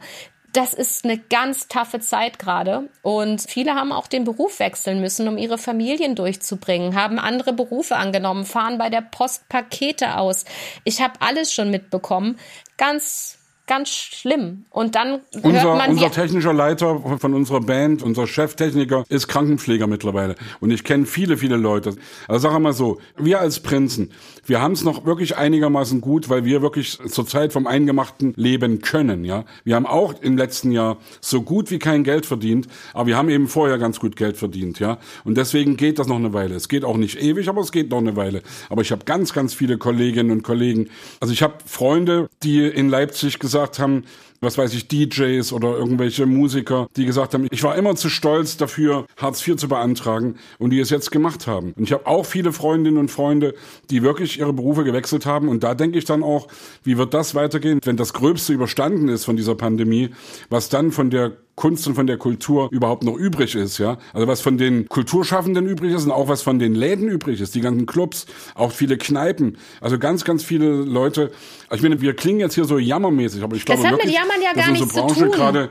[0.52, 2.88] das ist eine ganz taffe Zeit gerade.
[3.02, 7.96] Und viele haben auch den Beruf wechseln müssen, um ihre Familien durchzubringen, haben andere Berufe
[7.96, 10.44] angenommen, fahren bei der Post Pakete aus.
[10.84, 12.38] Ich habe alles schon mitbekommen.
[12.76, 14.64] Ganz ganz schlimm.
[14.70, 19.86] Und dann unser, hört man unser technischer Leiter von unserer Band, unser Cheftechniker, ist Krankenpfleger
[19.86, 20.36] mittlerweile.
[20.60, 21.96] Und ich kenne viele, viele Leute.
[22.28, 24.12] Also sag mal so, wir als Prinzen,
[24.44, 29.24] wir haben es noch wirklich einigermaßen gut, weil wir wirklich zurzeit vom Eingemachten leben können.
[29.24, 33.16] Ja, Wir haben auch im letzten Jahr so gut wie kein Geld verdient, aber wir
[33.16, 34.78] haben eben vorher ganz gut Geld verdient.
[34.78, 36.54] Ja, Und deswegen geht das noch eine Weile.
[36.54, 38.42] Es geht auch nicht ewig, aber es geht noch eine Weile.
[38.70, 40.88] Aber ich habe ganz, ganz viele Kolleginnen und Kollegen.
[41.20, 44.04] Also ich habe Freunde, die in Leipzig gesagt gesagt haben,
[44.42, 48.58] was weiß ich, DJs oder irgendwelche Musiker, die gesagt haben, ich war immer zu stolz
[48.58, 51.72] dafür, Hartz IV zu beantragen und die es jetzt gemacht haben.
[51.72, 53.54] Und ich habe auch viele Freundinnen und Freunde,
[53.88, 55.48] die wirklich ihre Berufe gewechselt haben.
[55.48, 56.48] Und da denke ich dann auch,
[56.82, 60.10] wie wird das weitergehen, wenn das Gröbste überstanden ist von dieser Pandemie,
[60.50, 63.96] was dann von der Kunst und von der Kultur überhaupt noch übrig ist, ja.
[64.12, 67.54] Also was von den Kulturschaffenden übrig ist und auch was von den Läden übrig ist,
[67.54, 71.32] die ganzen Clubs, auch viele Kneipen, also ganz, ganz viele Leute.
[71.72, 74.20] Ich meine, wir klingen jetzt hier so jammermäßig, aber ich das glaube hat wirklich, mit
[74.20, 75.32] Jammern ja gar nichts zu Branche tun.
[75.32, 75.70] gerade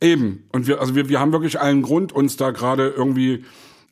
[0.00, 3.44] eben und wir, also wir, wir haben wirklich allen Grund, uns da gerade irgendwie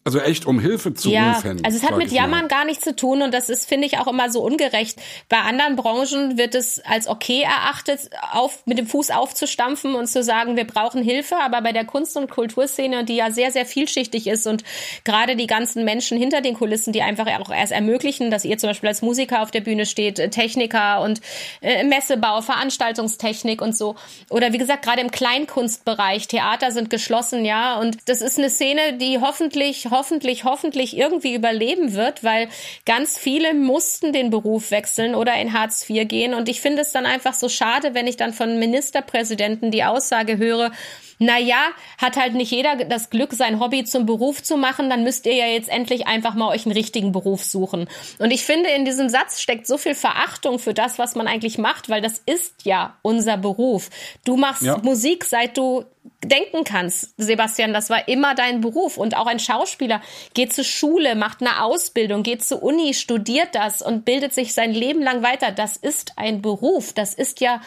[0.06, 1.64] also echt um Hilfe zu ja, rufen.
[1.64, 2.18] also es hat mit ich mal.
[2.18, 5.00] Jammern gar nichts zu tun und das ist, finde ich, auch immer so ungerecht.
[5.30, 10.22] Bei anderen Branchen wird es als okay erachtet, auf, mit dem Fuß aufzustampfen und zu
[10.22, 14.26] sagen, wir brauchen Hilfe, aber bei der Kunst- und Kulturszene, die ja sehr, sehr vielschichtig
[14.26, 14.62] ist und
[15.04, 18.68] gerade die ganzen Menschen hinter den Kulissen, die einfach auch erst ermöglichen, dass ihr zum
[18.68, 21.22] Beispiel als Musiker auf der Bühne steht, äh, Techniker und
[21.62, 23.94] äh, Messebau, Veranstaltungstechnik und so.
[24.28, 28.98] Oder wie gesagt, gerade im Kleinkunstbereich, Theater sind geschlossen, ja, und das ist eine Szene,
[28.98, 32.48] die hoffentlich hoffentlich, hoffentlich irgendwie überleben wird, weil
[32.84, 36.34] ganz viele mussten den Beruf wechseln oder in Hartz IV gehen.
[36.34, 40.36] Und ich finde es dann einfach so schade, wenn ich dann von Ministerpräsidenten die Aussage
[40.36, 40.70] höre,
[41.18, 41.68] na ja,
[41.98, 45.34] hat halt nicht jeder das Glück, sein Hobby zum Beruf zu machen, dann müsst ihr
[45.34, 47.88] ja jetzt endlich einfach mal euch einen richtigen Beruf suchen.
[48.18, 51.58] Und ich finde, in diesem Satz steckt so viel Verachtung für das, was man eigentlich
[51.58, 53.90] macht, weil das ist ja unser Beruf.
[54.24, 54.78] Du machst Ja.
[54.78, 55.84] Musik, seit du
[56.26, 58.96] denken kannst, Sebastian, das war immer dein Beruf.
[58.96, 60.00] Und auch ein Schauspieler
[60.34, 64.72] geht zur Schule, macht eine Ausbildung, geht zur Uni, studiert das und bildet sich sein
[64.72, 65.52] Leben lang weiter.
[65.52, 66.92] Das ist ein Beruf.
[66.92, 67.60] Das ist ja,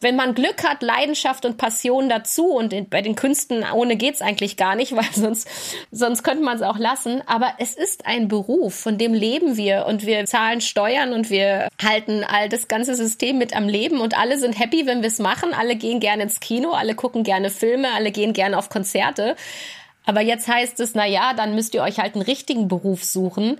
[0.00, 2.46] wenn man Glück hat, Leidenschaft und Passion dazu.
[2.48, 5.48] Und in, bei den Künsten ohne geht's eigentlich gar nicht, weil sonst,
[5.90, 7.22] sonst könnte man es auch lassen.
[7.26, 11.68] Aber es ist ein Beruf, von dem leben wir und wir zahlen Steuern und wir
[11.82, 15.18] halten all das ganze System mit am Leben und alle sind happy, wenn wir es
[15.18, 15.54] machen.
[15.54, 19.36] Alle gehen gerne ins Kino, alle gucken gerne Filme, alle gehen gerne auf Konzerte.
[20.06, 23.58] Aber jetzt heißt es, na ja, dann müsst ihr euch halt einen richtigen Beruf suchen.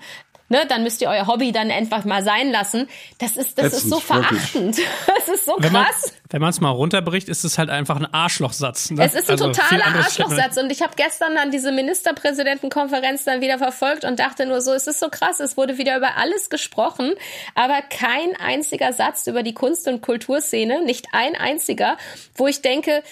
[0.51, 2.86] Ne, dann müsst ihr euer Hobby dann einfach mal sein lassen.
[3.18, 4.05] Das ist, das ist so wirklich.
[4.05, 4.78] verachtend.
[5.07, 6.12] Das ist so krass.
[6.30, 8.90] wenn man es mal runterbricht, ist es halt einfach ein Arschlochsatz.
[8.90, 9.05] Ne?
[9.05, 10.59] Es ist ein Also totaler Arschlochsatz.
[10.59, 14.86] Und ich habe gestern dann diese Ministerpräsidentenkonferenz dann wieder verfolgt und dachte nur so, es
[14.86, 17.14] ist so krass, es wurde wieder über alles gesprochen,
[17.55, 21.97] aber kein einziger Satz über die Kunst- und Kulturszene, nicht ein einziger,
[22.34, 23.03] wo ich denke,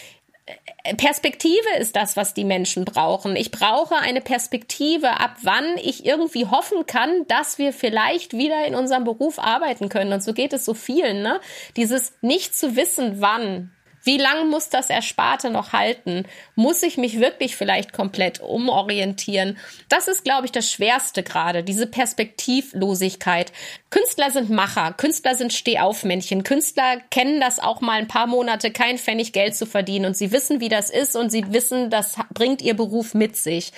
[0.97, 3.37] Perspektive ist das, was die Menschen brauchen.
[3.37, 8.75] Ich brauche eine Perspektive, ab wann ich irgendwie hoffen kann, dass wir vielleicht wieder in
[8.75, 10.13] unserem Beruf arbeiten können.
[10.13, 11.41] Und so geht es so vielen, ne?
[11.77, 13.71] Dieses nicht zu wissen, wann.
[14.05, 16.25] Wie lange muss das Ersparte noch halten?
[16.55, 19.59] Muss ich mich wirklich vielleicht komplett umorientieren?
[19.89, 23.53] Das ist, glaube ich, das Schwerste gerade, diese Perspektivlosigkeit.
[23.91, 28.99] Künstler sind Macher, Künstler sind Stehaufmännchen, Künstler kennen das auch mal ein paar Monate, kein
[28.99, 32.63] Pfennig Geld zu verdienen und sie wissen, wie das ist und sie wissen, das bringt
[32.63, 33.73] ihr Beruf mit sich.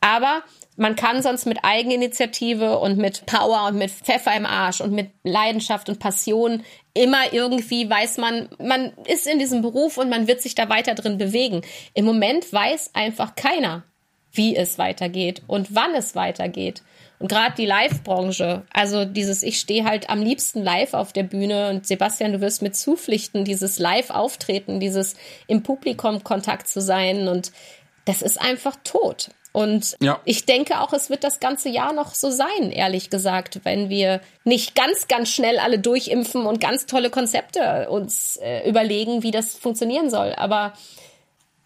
[0.00, 0.42] Aber
[0.80, 5.10] man kann sonst mit Eigeninitiative und mit Power und mit Pfeffer im Arsch und mit
[5.24, 6.62] Leidenschaft und Passion
[6.94, 10.94] immer irgendwie weiß man, man ist in diesem Beruf und man wird sich da weiter
[10.94, 11.60] drin bewegen.
[11.92, 13.84] Im Moment weiß einfach keiner,
[14.32, 16.82] wie es weitergeht und wann es weitergeht.
[17.18, 21.68] Und gerade die Live-Branche, also dieses, ich stehe halt am liebsten live auf der Bühne
[21.68, 25.16] und Sebastian, du wirst mir zupflichten, dieses Live-Auftreten, dieses
[25.46, 27.52] im Publikum Kontakt zu sein und
[28.06, 29.28] das ist einfach tot.
[29.52, 30.20] Und Ja.
[30.24, 34.20] ich denke auch, es wird das ganze Jahr noch so sein, ehrlich gesagt, wenn wir
[34.44, 39.56] nicht ganz, ganz schnell alle durchimpfen und ganz tolle Konzepte uns äh, überlegen, wie das
[39.56, 40.34] funktionieren soll.
[40.34, 40.74] Aber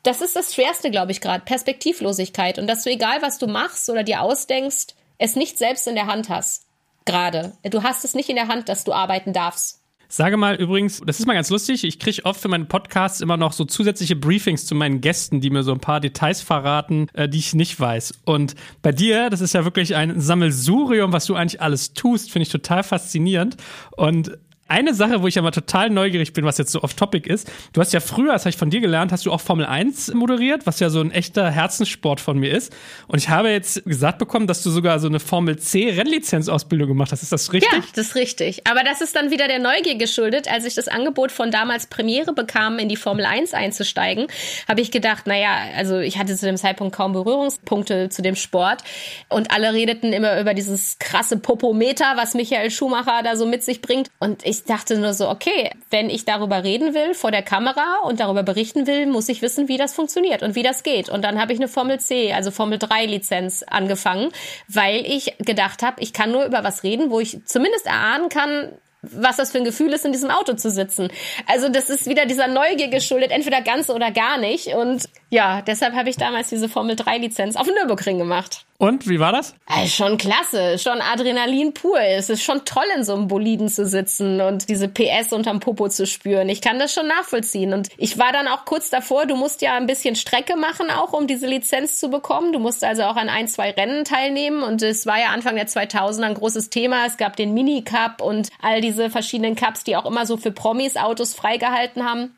[0.03, 1.45] das ist das Schwerste, glaube ich, gerade.
[1.45, 2.59] Perspektivlosigkeit.
[2.59, 6.07] Und dass du, egal was du machst oder dir ausdenkst, es nicht selbst in der
[6.07, 6.65] Hand hast.
[7.07, 7.53] Gerade.
[7.65, 9.81] Du hast es nicht in der Hand, dass du arbeiten darfst.
[10.17, 13.37] Sage mal übrigens, das ist mal ganz lustig, ich kriege oft für meine Podcasts immer
[13.37, 17.29] noch so zusätzliche Briefings zu meinen Gästen, die mir so ein paar Details verraten, äh,
[17.29, 18.21] die ich nicht weiß.
[18.25, 22.45] Und bei dir, das ist ja wirklich ein Sammelsurium, was du eigentlich alles tust, finde
[22.45, 23.57] ich total faszinierend.
[23.97, 27.53] Und Eine Sache, wo ich ja mal total neugierig bin, was jetzt so off-topic ist.
[27.75, 30.15] Du hast ja früher, das habe ich von dir gelernt, hast du auch Formel 1
[30.15, 32.75] moderiert, was ja so ein echter Herzenssport von mir ist.
[33.07, 37.13] Und ich habe jetzt gesagt bekommen, dass du sogar so eine Formel C Rennlizenzausbildung gemacht
[37.13, 37.23] hast.
[37.23, 37.71] Ist das richtig?
[37.71, 38.67] Ja, das ist richtig.
[38.67, 40.51] Aber das ist dann wieder der Neugier geschuldet.
[40.51, 44.29] Als ich das Angebot von damals Premiere bekam, in die Formel 1 einzusteigen,
[44.67, 48.83] habe ich gedacht, naja, also ich hatte zu dem Zeitpunkt kaum Berührungspunkte zu dem Sport.
[49.29, 53.83] Und alle redeten immer über dieses krasse Popometer, was Michael Schumacher da so mit sich
[53.83, 54.09] bringt.
[54.21, 57.99] Und ich ich dachte nur so, okay, wenn ich darüber reden will vor der Kamera
[58.05, 61.09] und darüber berichten will, muss ich wissen, wie das funktioniert und wie das geht.
[61.09, 64.31] Und dann habe ich eine Formel C, also Formel 3 Lizenz angefangen,
[64.69, 68.71] weil ich gedacht habe, ich kann nur über was reden, wo ich zumindest erahnen kann,
[69.03, 71.09] was das für ein Gefühl ist, in diesem Auto zu sitzen.
[71.47, 74.69] Also das ist wieder dieser Neugier geschuldet, entweder ganz oder gar nicht.
[74.69, 78.65] Und ja, deshalb habe ich damals diese Formel 3 Lizenz auf Nürburgring gemacht.
[78.85, 79.55] Und wie war das?
[79.65, 81.99] Also schon klasse, schon Adrenalin pur.
[82.01, 85.89] Es ist schon toll, in so einem Boliden zu sitzen und diese PS unterm Popo
[85.89, 86.51] zu spüren.
[86.51, 87.73] Ich kann das schon nachvollziehen.
[87.73, 91.15] Und ich war dann auch kurz davor, du musst ja ein bisschen Strecke machen, auch
[91.15, 92.53] um diese Lizenz zu bekommen.
[92.53, 94.63] Du musst also auch an ein, zwei Rennen teilnehmen.
[94.63, 97.07] Und es war ja Anfang der 2000er ein großes Thema.
[97.07, 100.99] Es gab den Mini-Cup und all diese verschiedenen Cups, die auch immer so für Promis
[100.99, 102.37] Autos freigehalten haben.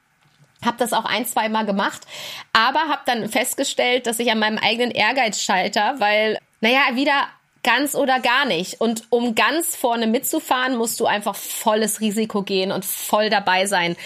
[0.64, 2.02] Hab das auch ein, zwei Mal gemacht,
[2.52, 7.28] aber habe dann festgestellt, dass ich an meinem eigenen Ehrgeiz scheiter, weil, naja, wieder
[7.62, 8.80] ganz oder gar nicht.
[8.80, 13.96] Und um ganz vorne mitzufahren, musst du einfach volles Risiko gehen und voll dabei sein.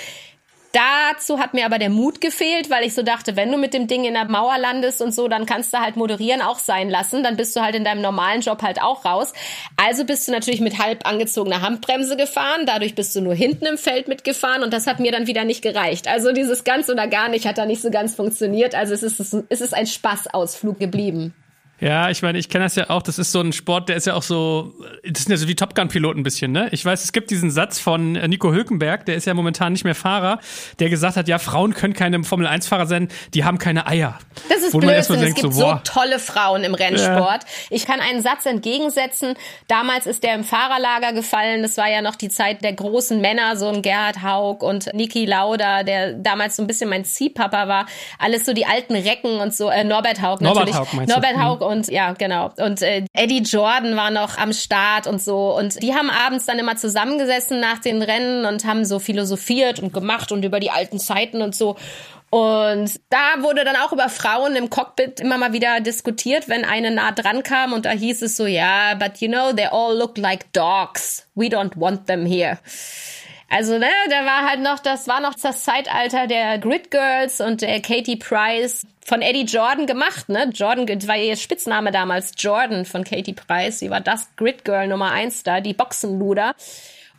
[0.73, 3.89] Dazu hat mir aber der Mut gefehlt, weil ich so dachte, wenn du mit dem
[3.89, 7.25] Ding in der Mauer landest und so, dann kannst du halt moderieren auch sein lassen.
[7.25, 9.33] Dann bist du halt in deinem normalen Job halt auch raus.
[9.77, 12.67] Also bist du natürlich mit halb angezogener Handbremse gefahren.
[12.67, 15.63] Dadurch bist du nur hinten im Feld mitgefahren und das hat mir dann wieder nicht
[15.63, 16.07] gereicht.
[16.07, 18.77] Also dieses ganz oder gar nicht hat da nicht so ganz funktioniert.
[18.77, 21.35] Also es ist, es ist ein Spaßausflug geblieben.
[21.81, 23.03] Ja, ich meine, ich kenne das ja auch.
[23.03, 25.55] Das ist so ein Sport, der ist ja auch so, das sind ja so wie
[25.57, 26.69] Top Gun-Piloten ein bisschen, ne?
[26.73, 29.85] Ich weiß, es gibt diesen Satz von äh, Nico Hülkenberg, der ist ja momentan nicht
[29.85, 30.41] mehr Fahrer,
[30.79, 34.19] der gesagt hat, ja, Frauen können keine Formel-1-Fahrer sein, die haben keine Eier.
[34.49, 34.81] Das ist Wo.
[34.81, 37.43] Denkt, es gibt so, so, tolle Frauen im Rennsport.
[37.43, 37.49] Ja.
[37.71, 39.35] Ich kann einen Satz entgegensetzen.
[39.69, 41.63] Damals ist der im Fahrerlager gefallen.
[41.63, 45.25] Das war ja noch die Zeit der großen Männer, so ein Gerhard Haug und Niki
[45.27, 47.87] Lauda, der damals so ein bisschen mein Ziehpapa war.
[48.19, 50.75] Alles so die alten Recken und so, äh, Norbert Haug natürlich.
[50.75, 51.43] Norbert Haug, meinst Norbert du?
[51.43, 52.51] Haug und ja, genau.
[52.59, 55.57] Und äh, Eddie Jordan war noch am Start und so.
[55.57, 59.93] Und die haben abends dann immer zusammengesessen nach den Rennen und haben so philosophiert und
[59.93, 61.77] gemacht und über die alten Zeiten und so.
[62.31, 66.93] Und da wurde dann auch über Frauen im Cockpit immer mal wieder diskutiert, wenn eine
[66.93, 70.17] nah dran kam und da hieß es so, ja, but you know, they all look
[70.17, 71.27] like dogs.
[71.35, 72.59] We don't want them here.
[73.53, 77.63] Also, ne, da war halt noch, das war noch das Zeitalter der Grid Girls und
[77.63, 80.49] der Katie Price von Eddie Jordan gemacht, ne?
[80.55, 83.81] Jordan war ihr Spitzname damals, Jordan von Katie Price.
[83.81, 86.55] Sie war das Grid Girl Nummer eins da, die Boxenluder.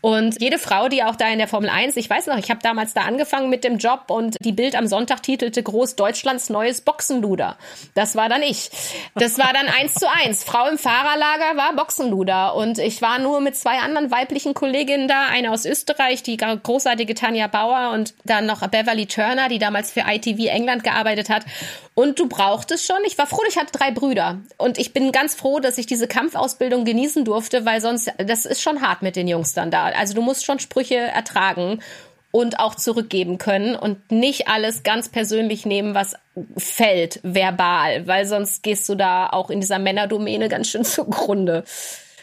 [0.01, 2.59] Und jede Frau, die auch da in der Formel 1, ich weiß noch, ich habe
[2.61, 6.81] damals da angefangen mit dem Job und die Bild am Sonntag titelte Groß Deutschlands neues
[6.81, 7.57] Boxenluder.
[7.93, 8.71] Das war dann ich.
[9.15, 10.43] Das war dann eins zu eins.
[10.43, 15.27] Frau im Fahrerlager war Boxenluder und ich war nur mit zwei anderen weiblichen Kolleginnen da,
[15.27, 20.01] eine aus Österreich, die großartige Tanja Bauer und dann noch Beverly Turner, die damals für
[20.07, 21.45] ITV England gearbeitet hat.
[21.93, 22.97] Und du brauchtest schon.
[23.05, 24.39] Ich war froh, ich hatte drei Brüder.
[24.57, 28.61] Und ich bin ganz froh, dass ich diese Kampfausbildung genießen durfte, weil sonst, das ist
[28.61, 29.90] schon hart mit den Jungs dann da.
[29.93, 31.79] Also du musst schon Sprüche ertragen
[32.31, 36.15] und auch zurückgeben können und nicht alles ganz persönlich nehmen, was
[36.57, 41.63] fällt verbal, weil sonst gehst du da auch in dieser Männerdomäne ganz schön zugrunde.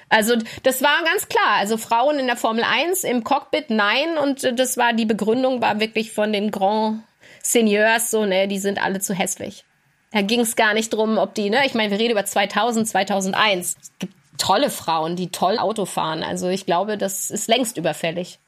[0.08, 1.56] Also das war ganz klar.
[1.58, 4.16] Also Frauen in der Formel 1 im Cockpit, nein.
[4.16, 7.02] Und das war die Begründung, war wirklich von den Grand
[7.42, 9.64] Seniors so, ne, die sind alle zu hässlich.
[10.12, 12.88] Da ging es gar nicht drum, ob die, ne, ich meine, wir reden über 2000,
[12.88, 13.76] 2001.
[13.80, 16.22] Es gibt tolle Frauen, die toll Auto fahren.
[16.22, 18.38] Also ich glaube, das ist längst überfällig.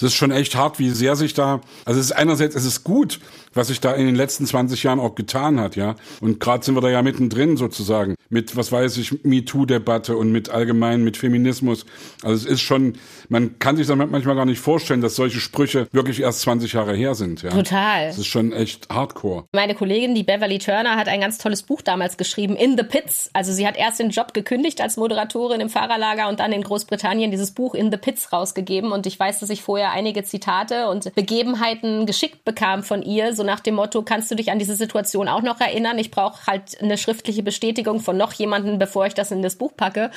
[0.00, 2.84] Es ist schon echt hart, wie sehr sich da, also es ist einerseits, es ist
[2.84, 3.20] gut,
[3.52, 5.96] was sich da in den letzten 20 Jahren auch getan hat, ja.
[6.20, 10.50] Und gerade sind wir da ja mittendrin sozusagen mit, was weiß ich, MeToo-Debatte und mit
[10.50, 11.84] allgemein mit Feminismus.
[12.22, 12.94] Also es ist schon,
[13.28, 16.94] man kann sich damit manchmal gar nicht vorstellen, dass solche Sprüche wirklich erst 20 Jahre
[16.94, 17.50] her sind, ja.
[17.50, 18.06] Total.
[18.06, 19.44] Es ist schon echt hardcore.
[19.52, 23.30] Meine Kollegin, die Beverly Turner, hat ein ganz tolles Buch damals geschrieben, In the Pits.
[23.32, 27.30] Also sie hat erst den Job gekündigt als Moderatorin im Fahrerlager und dann in Großbritannien
[27.30, 28.92] dieses Buch In the Pits rausgegeben.
[28.92, 33.42] Und ich weiß, dass ich vorher einige Zitate und Begebenheiten geschickt bekam von ihr, so
[33.42, 35.98] nach dem Motto, kannst du dich an diese Situation auch noch erinnern?
[35.98, 39.76] Ich brauche halt eine schriftliche Bestätigung von noch jemanden, bevor ich das in das Buch
[39.76, 40.10] packe.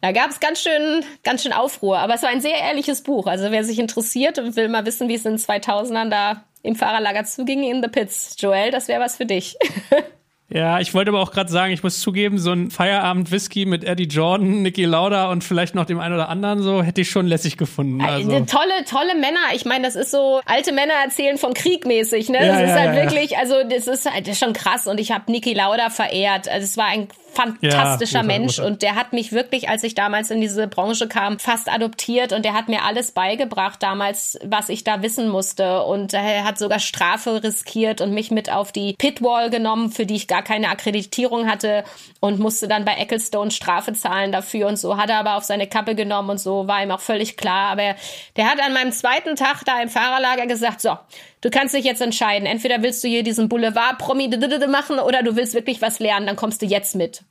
[0.00, 1.98] Da gab es ganz schön, ganz schön Aufruhr.
[1.98, 3.26] Aber es war ein sehr ehrliches Buch.
[3.26, 6.74] Also wer sich interessiert und will mal wissen, wie es in den 2000ern da im
[6.74, 9.56] Fahrerlager zuging in The Pits, Joel, das wäre was für dich.
[10.54, 14.04] Ja, ich wollte aber auch gerade sagen, ich muss zugeben, so ein Feierabend-Whisky mit Eddie
[14.04, 17.56] Jordan, Niki Lauda und vielleicht noch dem einen oder anderen so, hätte ich schon lässig
[17.56, 18.02] gefunden.
[18.02, 18.30] Also.
[18.40, 19.40] Tolle, tolle Männer.
[19.54, 22.28] Ich meine, das ist so alte Männer erzählen vom Krieg mäßig.
[22.28, 22.44] Ne?
[22.44, 24.86] Ja, das ist ja, halt ja, wirklich, also das ist halt das ist schon krass.
[24.86, 26.48] Und ich habe Niki Lauda verehrt.
[26.48, 30.30] Also es war ein fantastischer Ja, Mensch und der hat mich wirklich, als ich damals
[30.30, 34.84] in diese Branche kam, fast adoptiert und der hat mir alles beigebracht damals, was ich
[34.84, 39.50] da wissen musste und er hat sogar Strafe riskiert und mich mit auf die Pitwall
[39.50, 41.84] genommen, für die ich gar keine Akkreditierung hatte
[42.20, 45.66] und musste dann bei Ecclestone Strafe zahlen dafür und so, hat er aber auf seine
[45.66, 47.94] Kappe genommen und so, war ihm auch völlig klar, aber
[48.36, 50.98] der hat an meinem zweiten Tag da im Fahrerlager gesagt, so,
[51.40, 54.28] du kannst dich jetzt entscheiden, entweder willst du hier diesen Boulevard-Promi
[54.68, 57.22] machen oder du willst wirklich was lernen, dann kommst du jetzt mit.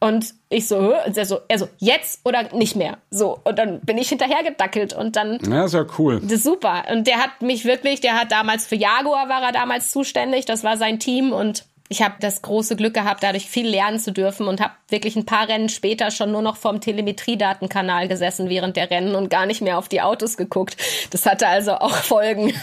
[0.00, 2.98] Und ich so, und er so, er so, jetzt oder nicht mehr.
[3.10, 6.20] So, und dann bin ich hinterhergedackelt und dann Ja, ist ja cool.
[6.20, 6.84] das ist super.
[6.90, 10.62] Und der hat mich wirklich, der hat damals für Jaguar war er damals zuständig, das
[10.62, 14.48] war sein Team und ich habe das große Glück gehabt, dadurch viel lernen zu dürfen
[14.48, 18.90] und habe wirklich ein paar Rennen später schon nur noch vorm Telemetriedatenkanal gesessen während der
[18.90, 20.76] Rennen und gar nicht mehr auf die Autos geguckt.
[21.12, 22.52] Das hatte also auch Folgen.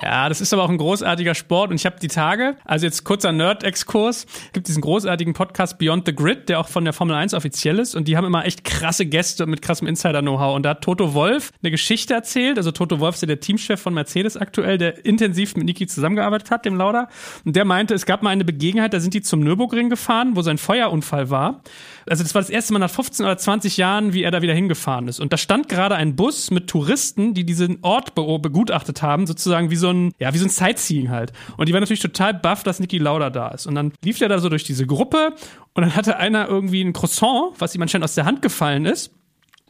[0.00, 3.02] Ja, das ist aber auch ein großartiger Sport und ich habe die Tage, also jetzt
[3.02, 7.34] kurzer Nerd-Exkurs, gibt diesen großartigen Podcast Beyond the Grid, der auch von der Formel 1
[7.34, 10.82] offiziell ist und die haben immer echt krasse Gäste mit krassem Insider-Know-how und da hat
[10.82, 14.78] Toto Wolf eine Geschichte erzählt, also Toto Wolf ist ja der Teamchef von Mercedes aktuell,
[14.78, 17.08] der intensiv mit Niki zusammengearbeitet hat, dem Lauda
[17.44, 20.42] und der meinte, es gab mal eine Begegnung, da sind die zum Nürburgring gefahren, wo
[20.42, 21.60] sein Feuerunfall war.
[22.08, 24.54] Also das war das erste Mal nach 15 oder 20 Jahren, wie er da wieder
[24.54, 29.02] hingefahren ist und da stand gerade ein Bus mit Touristen, die diesen Ort be begutachtet
[29.02, 31.32] haben, sozusagen wie so ein, ja, wie so ein Sightseeing halt.
[31.56, 33.66] Und die waren natürlich total baff, dass Niki Lauda da ist.
[33.66, 35.34] Und dann lief der da so durch diese Gruppe
[35.74, 39.12] und dann hatte einer irgendwie ein Croissant, was ihm anscheinend aus der Hand gefallen ist.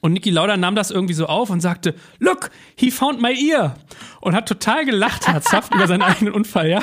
[0.01, 3.75] Und Niki Lauda nahm das irgendwie so auf und sagte, look, he found my ear.
[4.21, 6.83] Und hat total gelacht, herzhaft, über seinen eigenen Unfall, ja.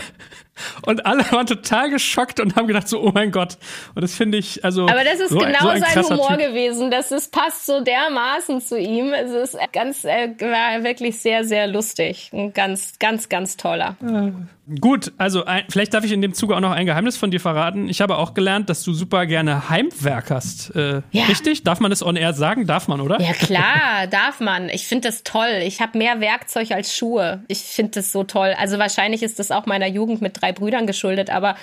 [0.86, 3.58] Und alle waren total geschockt und haben gedacht so, oh mein Gott.
[3.94, 4.84] Und das finde ich, also.
[4.84, 6.48] Aber das ist so, genau so ein sein Humor Typ.
[6.48, 6.90] gewesen.
[6.92, 9.12] Das ist, passt so dermaßen zu ihm.
[9.12, 12.30] Es ist ganz, äh, war wirklich sehr, sehr lustig.
[12.32, 13.98] Ein ganz, ganz, ganz toller.
[14.80, 17.42] Gut, also ein, vielleicht darf ich in dem Zuge auch noch ein Geheimnis von dir
[17.42, 17.90] verraten.
[17.90, 20.76] Ich habe auch gelernt, dass du super gerne heimwerkerst.
[20.76, 21.26] Äh, Ja.
[21.26, 21.64] Richtig?
[21.64, 22.66] Darf man das on air sagen?
[22.66, 23.20] Darf man, oder?
[23.22, 24.70] Ja klar, darf man.
[24.70, 25.62] Ich finde das toll.
[25.64, 27.25] Ich habe mehr Werkzeug als Schuhe.
[27.48, 28.56] Ich finde das so toll.
[28.58, 31.56] Also wahrscheinlich ist das auch meiner Jugend mit drei Brüdern geschuldet, aber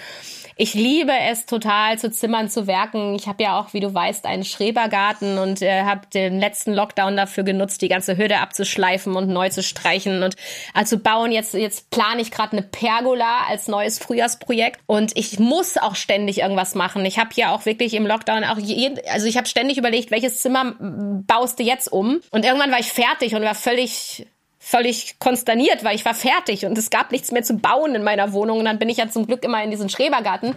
[0.56, 3.14] ich liebe es total zu zimmern, zu werken.
[3.14, 7.16] Ich habe ja auch, wie du weißt, einen Schrebergarten und äh, habe den letzten Lockdown
[7.16, 10.36] dafür genutzt, die ganze Hütte abzuschleifen und neu zu streichen und
[10.84, 11.32] zu bauen.
[11.32, 16.40] Jetzt, jetzt plane ich gerade eine Pergola als neues Frühjahrsprojekt und ich muss auch ständig
[16.40, 17.04] irgendwas machen.
[17.04, 20.38] Ich habe ja auch wirklich im Lockdown auch jeden, also ich habe ständig überlegt, welches
[20.38, 22.20] Zimmer baust du jetzt um?
[22.30, 24.26] Und irgendwann war ich fertig und war völlig
[24.64, 28.32] völlig konsterniert, weil ich war fertig und es gab nichts mehr zu bauen in meiner
[28.32, 28.60] Wohnung.
[28.60, 30.54] Und dann bin ich ja zum Glück immer in diesen Schrebergarten.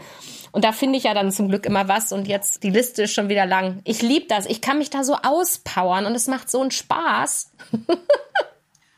[0.51, 2.12] Und da finde ich ja dann zum Glück immer was.
[2.12, 3.82] Und jetzt die Liste ist schon wieder lang.
[3.84, 4.45] Ich liebe das.
[4.45, 7.51] Ich kann mich da so auspowern und es macht so einen Spaß.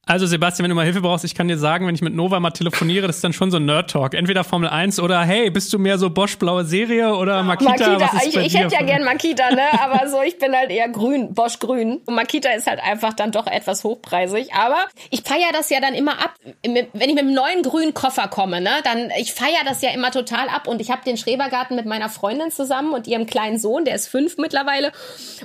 [0.07, 2.39] Also Sebastian, wenn du mal Hilfe brauchst, ich kann dir sagen, wenn ich mit Nova
[2.39, 4.13] mal telefoniere, das ist dann schon so ein Nerd-Talk.
[4.13, 7.71] Entweder Formel 1 oder hey, bist du mehr so Bosch-blaue Serie oder Makita?
[7.71, 9.63] Makita, was ist ich, ich hätte ja gern Makita, ne?
[9.81, 11.99] Aber so, ich bin halt eher grün, Bosch grün.
[12.05, 14.53] Und Makita ist halt einfach dann doch etwas hochpreisig.
[14.53, 14.77] Aber
[15.09, 16.35] ich feiere das ja dann immer ab.
[16.63, 20.11] Wenn ich mit einem neuen grünen Koffer komme, ne, dann, ich feiere das ja immer
[20.11, 20.69] total ab.
[20.69, 24.07] Und ich habe den Schrebergarten mit meiner Freundin zusammen und ihrem kleinen Sohn, der ist
[24.07, 24.93] fünf mittlerweile.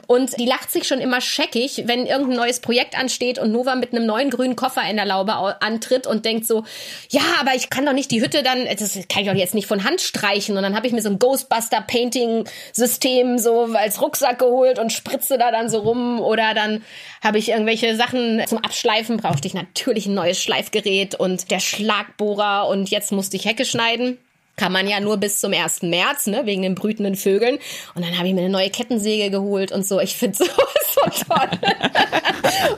[0.06, 3.92] Und die lacht sich schon immer scheckig, wenn irgendein neues Projekt ansteht und Nova mit
[3.92, 6.64] einem neuen grünen Koffer in der Laube au- antritt und denkt so,
[7.10, 9.66] ja, aber ich kann doch nicht die Hütte dann, das kann ich doch jetzt nicht
[9.66, 10.56] von Hand streichen.
[10.56, 15.50] Und dann habe ich mir so ein Ghostbuster-Painting-System so als Rucksack geholt und spritze da
[15.50, 16.20] dann so rum.
[16.20, 16.82] Oder dann
[17.22, 22.68] habe ich irgendwelche Sachen zum Abschleifen, brauchte ich natürlich ein neues Schleifgerät und der Schlagbohrer
[22.68, 24.18] und jetzt musste ich Hecke schneiden.
[24.56, 25.82] Kann man ja nur bis zum 1.
[25.82, 27.58] März, ne, wegen den brütenden Vögeln.
[27.94, 29.98] Und dann habe ich mir eine neue Kettensäge geholt und so.
[29.98, 31.48] Ich finde sowas so toll.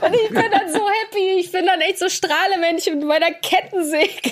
[0.01, 1.39] und ich bin dann so happy.
[1.39, 4.31] Ich bin dann echt so Strahlemännchen mit meiner Kettensäge.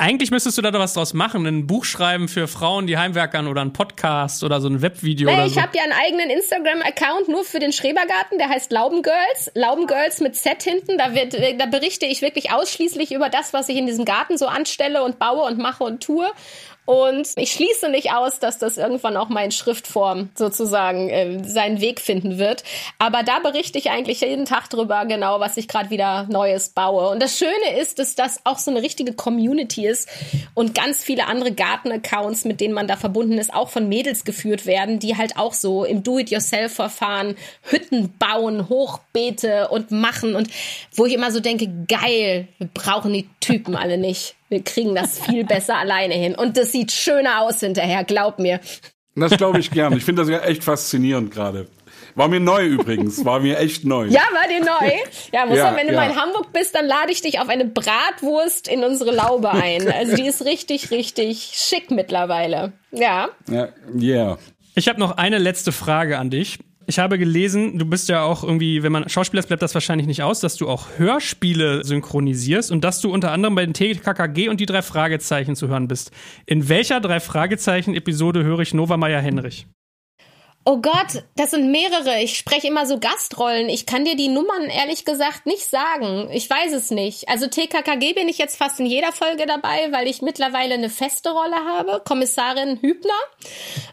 [0.00, 3.48] Eigentlich müsstest du da doch was draus machen, ein Buch schreiben für Frauen, die Heimwerkern
[3.48, 5.60] oder ein Podcast oder so ein Webvideo oder ich so.
[5.60, 9.50] habe ja einen eigenen Instagram-Account nur für den Schrebergarten, der heißt Laubengirls.
[9.54, 10.98] Laubengirls mit Z hinten.
[10.98, 14.46] Da, wird, da berichte ich wirklich ausschließlich über das, was ich in diesem Garten so
[14.46, 16.30] anstelle und baue und mache und tue.
[16.88, 21.82] Und ich schließe nicht aus, dass das irgendwann auch mal in Schriftform sozusagen äh, seinen
[21.82, 22.64] Weg finden wird.
[22.98, 27.10] Aber da berichte ich eigentlich jeden Tag drüber, genau, was ich gerade wieder Neues baue.
[27.10, 30.08] Und das Schöne ist, dass das auch so eine richtige Community ist
[30.54, 34.64] und ganz viele andere Garten-Accounts, mit denen man da verbunden ist, auch von Mädels geführt
[34.64, 40.34] werden, die halt auch so im Do-it-yourself-Verfahren Hütten bauen, Hochbeete und machen.
[40.34, 40.48] Und
[40.94, 44.37] wo ich immer so denke, geil, wir brauchen die Typen alle nicht.
[44.48, 46.34] Wir kriegen das viel besser alleine hin.
[46.34, 48.60] Und das sieht schöner aus hinterher, glaub mir.
[49.14, 49.96] Das glaube ich gern.
[49.96, 51.66] Ich finde das ja echt faszinierend gerade.
[52.14, 54.06] War mir neu übrigens, war mir echt neu.
[54.06, 54.92] Ja, war dir neu?
[55.32, 56.00] Ja, muss ja, wenn du ja.
[56.00, 59.92] mal in Hamburg bist, dann lade ich dich auf eine Bratwurst in unsere Laube ein.
[59.98, 62.72] Also die ist richtig, richtig schick mittlerweile.
[62.92, 63.28] Ja.
[63.48, 63.68] Ja,
[64.00, 64.38] yeah.
[64.74, 66.58] Ich habe noch eine letzte Frage an dich.
[66.90, 70.06] Ich habe gelesen, du bist ja auch irgendwie, wenn man Schauspieler ist, bleibt das wahrscheinlich
[70.06, 74.48] nicht aus, dass du auch Hörspiele synchronisierst und dass du unter anderem bei den TKKG
[74.48, 76.12] und die drei Fragezeichen zu hören bist.
[76.46, 79.66] In welcher drei Fragezeichen Episode höre ich Nova Meyer Henrich?
[80.70, 82.20] Oh Gott, das sind mehrere.
[82.20, 83.70] Ich spreche immer so Gastrollen.
[83.70, 86.28] Ich kann dir die Nummern ehrlich gesagt nicht sagen.
[86.30, 87.26] Ich weiß es nicht.
[87.30, 91.30] Also TKKG bin ich jetzt fast in jeder Folge dabei, weil ich mittlerweile eine feste
[91.30, 92.02] Rolle habe.
[92.04, 93.08] Kommissarin Hübner.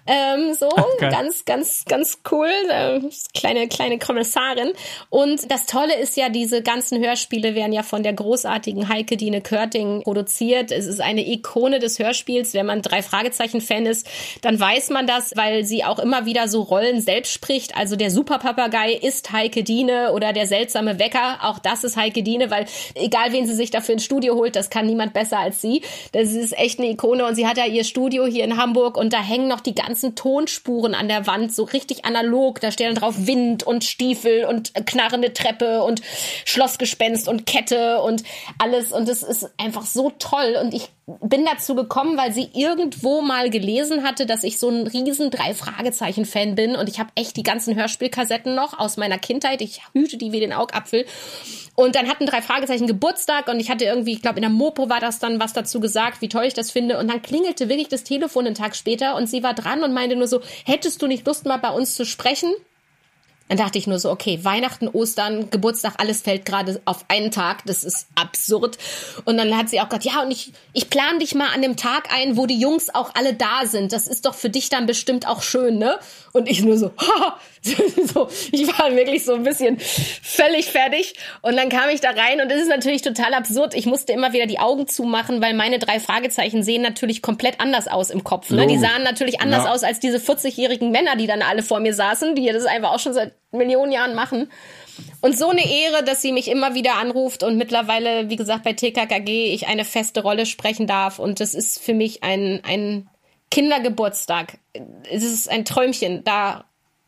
[0.06, 1.10] Ähm, so, okay.
[1.10, 2.52] ganz, ganz, ganz cool.
[2.70, 3.00] Äh,
[3.34, 4.74] kleine, kleine Kommissarin.
[5.10, 9.40] Und das Tolle ist ja, diese ganzen Hörspiele werden ja von der großartigen Heike Dine
[9.40, 10.74] Körting produziert.
[10.74, 12.54] Es ist eine Ikone des Hörspiels.
[12.54, 14.06] Wenn man drei Fragezeichen-Fan ist,
[14.42, 17.76] dann weiß man das, weil sie auch immer wieder so Rollen selbst spricht.
[17.76, 22.52] Also der Superpapagei ist Heike Diene oder der seltsame Wecker, auch das ist Heike Diene,
[22.52, 25.82] weil egal wen sie sich dafür ins Studio holt, das kann niemand besser als sie.
[26.12, 29.14] Das ist echt eine Ikone und sie hat ja ihr Studio hier in Hamburg und
[29.14, 32.60] da hängen noch die ganzen Tonspuren an der Wand, so richtig analog.
[32.60, 36.02] Da stehen drauf Wind und Stiefel und knarrende Treppe und
[36.46, 38.24] Schlossgespenst und Kette und
[38.58, 40.90] alles und es ist einfach so toll und ich
[41.22, 45.54] bin dazu gekommen, weil sie irgendwo mal gelesen hatte, dass ich so ein riesen drei
[45.54, 49.62] Fragezeichen Bin und ich habe echt die ganzen Hörspielkassetten noch aus meiner Kindheit.
[49.62, 51.06] Ich hüte die wie den Augapfel.
[51.76, 54.90] Und dann hatten drei Fragezeichen Geburtstag und ich hatte irgendwie, ich glaube in der Mopo
[54.90, 57.90] war das dann was dazu gesagt, wie toll ich das finde und dann klingelte wirklich
[57.90, 61.08] das Telefon einen Tag später und sie war dran und meinte nur so, hättest du
[61.08, 62.54] nicht Lust mal bei uns zu sprechen?
[63.48, 67.64] Dann dachte ich nur so, okay, Weihnachten, Ostern, Geburtstag, alles fällt gerade auf einen Tag.
[67.66, 68.80] Das ist absurd.
[69.26, 71.78] Und dann hat sie auch gesagt, ja, und ich, ich plane dich mal an dem
[71.78, 73.94] Tag ein, wo die Jungs auch alle da sind.
[73.94, 76.00] Das ist doch für dich dann bestimmt auch schön, ne?
[76.32, 77.40] Und ich nur so, ha,
[78.14, 81.16] so, ich war wirklich so ein bisschen völlig fertig.
[81.42, 83.74] Und dann kam ich da rein und es ist natürlich total absurd.
[83.74, 87.88] Ich musste immer wieder die Augen zumachen, weil meine drei Fragezeichen sehen natürlich komplett anders
[87.88, 88.52] aus im Kopf.
[88.52, 88.68] Ne?
[88.68, 89.72] Die sahen natürlich anders ja.
[89.72, 93.00] aus als diese 40-jährigen Männer, die dann alle vor mir saßen, die das einfach auch
[93.00, 94.50] schon seit Millionen Jahren machen.
[95.22, 98.74] Und so eine Ehre, dass sie mich immer wieder anruft und mittlerweile, wie gesagt, bei
[98.74, 101.20] TKKG ich eine feste Rolle sprechen darf.
[101.20, 103.10] Und das ist für mich ein, ein
[103.52, 104.60] Kindergeburtstag.
[105.12, 106.66] Es ist ein Träumchen, da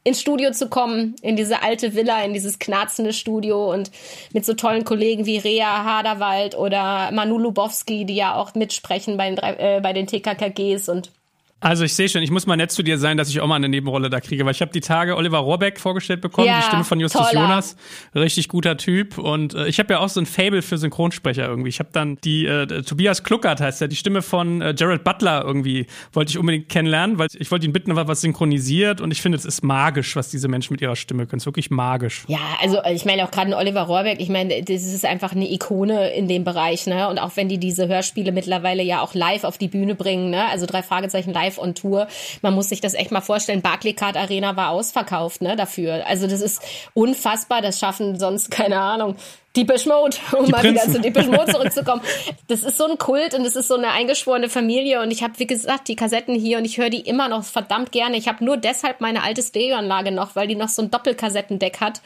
[0.08, 3.91] ins Studio zu kommen, in diese alte Villa, in dieses knarzende Studio und
[4.32, 9.30] mit so tollen Kollegen wie Rea Haderwald oder Manu Lubowski, die ja auch mitsprechen bei
[9.30, 11.12] den, äh, bei den TKKGs und
[11.60, 13.55] also ich sehe schon, ich muss mal nett zu dir sein, dass ich auch mal
[13.55, 16.66] eine Nebenrolle da kriege, weil ich habe die Tage Oliver Rohrbeck vorgestellt bekommen, ja, die
[16.66, 17.41] Stimme von Justus toller.
[17.41, 17.76] Jonas,
[18.14, 21.70] richtig guter Typ und äh, ich habe ja auch so ein Fable für Synchronsprecher irgendwie.
[21.70, 25.43] Ich habe dann die äh, Tobias Kluckert heißt ja, die Stimme von äh, Jared Butler
[25.43, 29.39] irgendwie wollte ich unbedingt kennenlernen, weil ich wollte ihn bitten, was synchronisiert und ich finde,
[29.39, 31.38] es ist magisch, was diese Menschen mit ihrer Stimme können.
[31.38, 32.26] Es ist wirklich magisch.
[32.28, 36.12] Ja, also ich meine auch gerade Oliver Rohrbeck, ich meine, das ist einfach eine Ikone
[36.12, 37.10] in dem Bereich, ne?
[37.10, 40.47] Und auch wenn die diese Hörspiele mittlerweile ja auch live auf die Bühne bringen, ne?
[40.49, 42.07] Also drei Fragezeichen live live on Tour.
[42.41, 43.61] Man muss sich das echt mal vorstellen.
[43.61, 46.05] Barclaycard Arena war ausverkauft, ne, dafür.
[46.07, 46.61] Also das ist
[46.93, 47.61] unfassbar.
[47.61, 49.15] Das schaffen sonst, keine Ahnung,
[49.55, 50.87] Deepish Mode, um die mal Prinzen.
[50.87, 52.01] wieder zu Deepish Mode zurückzukommen.
[52.47, 55.33] Das ist so ein Kult und es ist so eine eingeschworene Familie und ich habe,
[55.37, 58.17] wie gesagt, die Kassetten hier und ich höre die immer noch verdammt gerne.
[58.17, 62.01] Ich habe nur deshalb meine alte Stereoanlage noch, weil die noch so ein Doppelkassettendeck hat,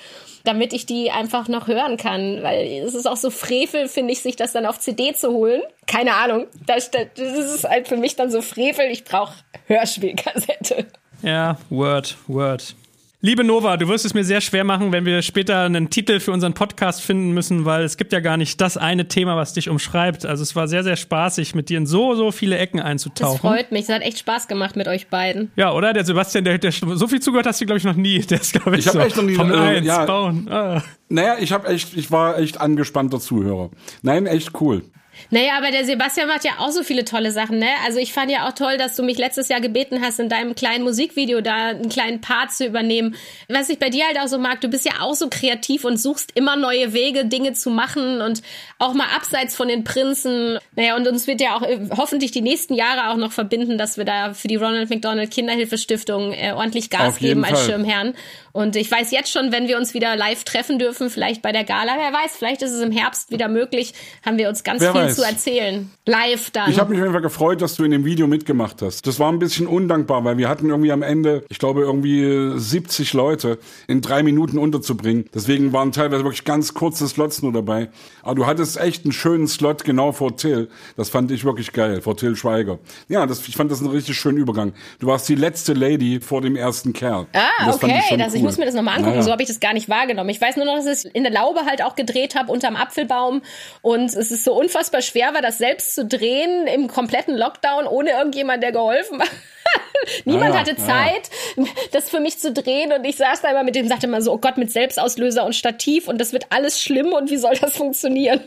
[0.45, 4.21] damit ich die einfach noch hören kann, weil es ist auch so Frevel, finde ich,
[4.21, 5.61] sich das dann auf CD zu holen.
[5.87, 9.33] Keine Ahnung, das, das ist halt für mich dann so Frevel, ich brauche
[9.67, 10.85] Hörspielkassette.
[11.21, 12.75] Ja, Word, Word.
[13.23, 16.31] Liebe Nova, du wirst es mir sehr schwer machen, wenn wir später einen Titel für
[16.31, 19.69] unseren Podcast finden müssen, weil es gibt ja gar nicht das eine Thema, was dich
[19.69, 20.25] umschreibt.
[20.25, 23.33] Also es war sehr, sehr spaßig, mit dir in so, so viele Ecken einzutauchen.
[23.33, 23.83] Das freut mich.
[23.83, 25.51] Es hat echt Spaß gemacht mit euch beiden.
[25.55, 25.93] Ja, oder?
[25.93, 28.21] Der Sebastian, der, der so viel zugehört hast du, glaube ich, noch nie.
[28.21, 30.47] Der ist, glaube ich, ich so echt noch nie, vom äh, ja, bauen.
[30.49, 30.81] Ah.
[31.07, 33.69] Naja, ich habe echt, ich war echt angespannter Zuhörer.
[34.01, 34.81] Nein, echt cool.
[35.29, 37.69] Naja, aber der Sebastian macht ja auch so viele tolle Sachen, ne?
[37.85, 40.55] Also ich fand ja auch toll, dass du mich letztes Jahr gebeten hast, in deinem
[40.55, 43.15] kleinen Musikvideo da einen kleinen Part zu übernehmen.
[43.47, 45.97] Was ich bei dir halt auch so mag, du bist ja auch so kreativ und
[45.97, 48.41] suchst immer neue Wege, Dinge zu machen und
[48.79, 50.57] auch mal abseits von den Prinzen.
[50.75, 53.97] Naja, und uns wird ja auch äh, hoffentlich die nächsten Jahre auch noch verbinden, dass
[53.97, 58.13] wir da für die Ronald McDonald Kinderhilfestiftung äh, ordentlich Gas geben als Schirmherrn.
[58.53, 61.63] Und ich weiß jetzt schon, wenn wir uns wieder live treffen dürfen, vielleicht bei der
[61.63, 63.93] Gala, wer weiß, vielleicht ist es im Herbst wieder möglich,
[64.25, 65.15] haben wir uns ganz wer viel weiß.
[65.15, 65.89] zu erzählen.
[66.05, 66.69] Live dann.
[66.69, 69.07] Ich habe mich einfach gefreut, dass du in dem Video mitgemacht hast.
[69.07, 73.13] Das war ein bisschen undankbar, weil wir hatten irgendwie am Ende, ich glaube, irgendwie 70
[73.13, 75.25] Leute in drei Minuten unterzubringen.
[75.33, 77.89] Deswegen waren teilweise wirklich ganz kurze Slots nur dabei.
[78.23, 80.69] Aber du hattest echt einen schönen Slot genau vor Till.
[80.97, 82.79] Das fand ich wirklich geil, vor Till Schweiger.
[83.07, 84.73] Ja, das, ich fand das einen richtig schönen Übergang.
[84.99, 87.27] Du warst die letzte Lady vor dem ersten Kerl.
[87.33, 88.01] Ah, okay.
[88.09, 88.40] Ich, das, cool.
[88.41, 89.11] Ich muss mir das nochmal angucken.
[89.11, 89.23] Naja.
[89.23, 90.29] So habe ich das gar nicht wahrgenommen.
[90.29, 92.75] Ich weiß nur noch, dass ich es in der Laube halt auch gedreht habe, unterm
[92.75, 93.41] Apfelbaum.
[93.81, 98.11] Und es ist so unfassbar schwer war, das selbst zu drehen im kompletten Lockdown, ohne
[98.11, 99.29] irgendjemand, der geholfen hat.
[100.25, 101.65] Niemand ja, hatte Zeit, ja.
[101.91, 104.33] das für mich zu drehen und ich saß da immer mit dem, sagte immer so,
[104.33, 107.77] oh Gott, mit Selbstauslöser und Stativ und das wird alles schlimm und wie soll das
[107.77, 108.41] funktionieren?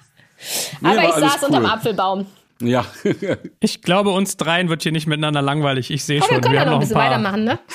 [0.82, 1.48] Aber ich saß cool.
[1.48, 2.26] unterm Apfelbaum.
[2.60, 2.86] Ja.
[3.60, 5.90] ich glaube, uns dreien wird hier nicht miteinander langweilig.
[5.90, 6.36] Ich sehe schon.
[6.36, 7.58] Wir können wir ja noch ein bisschen weitermachen, ne?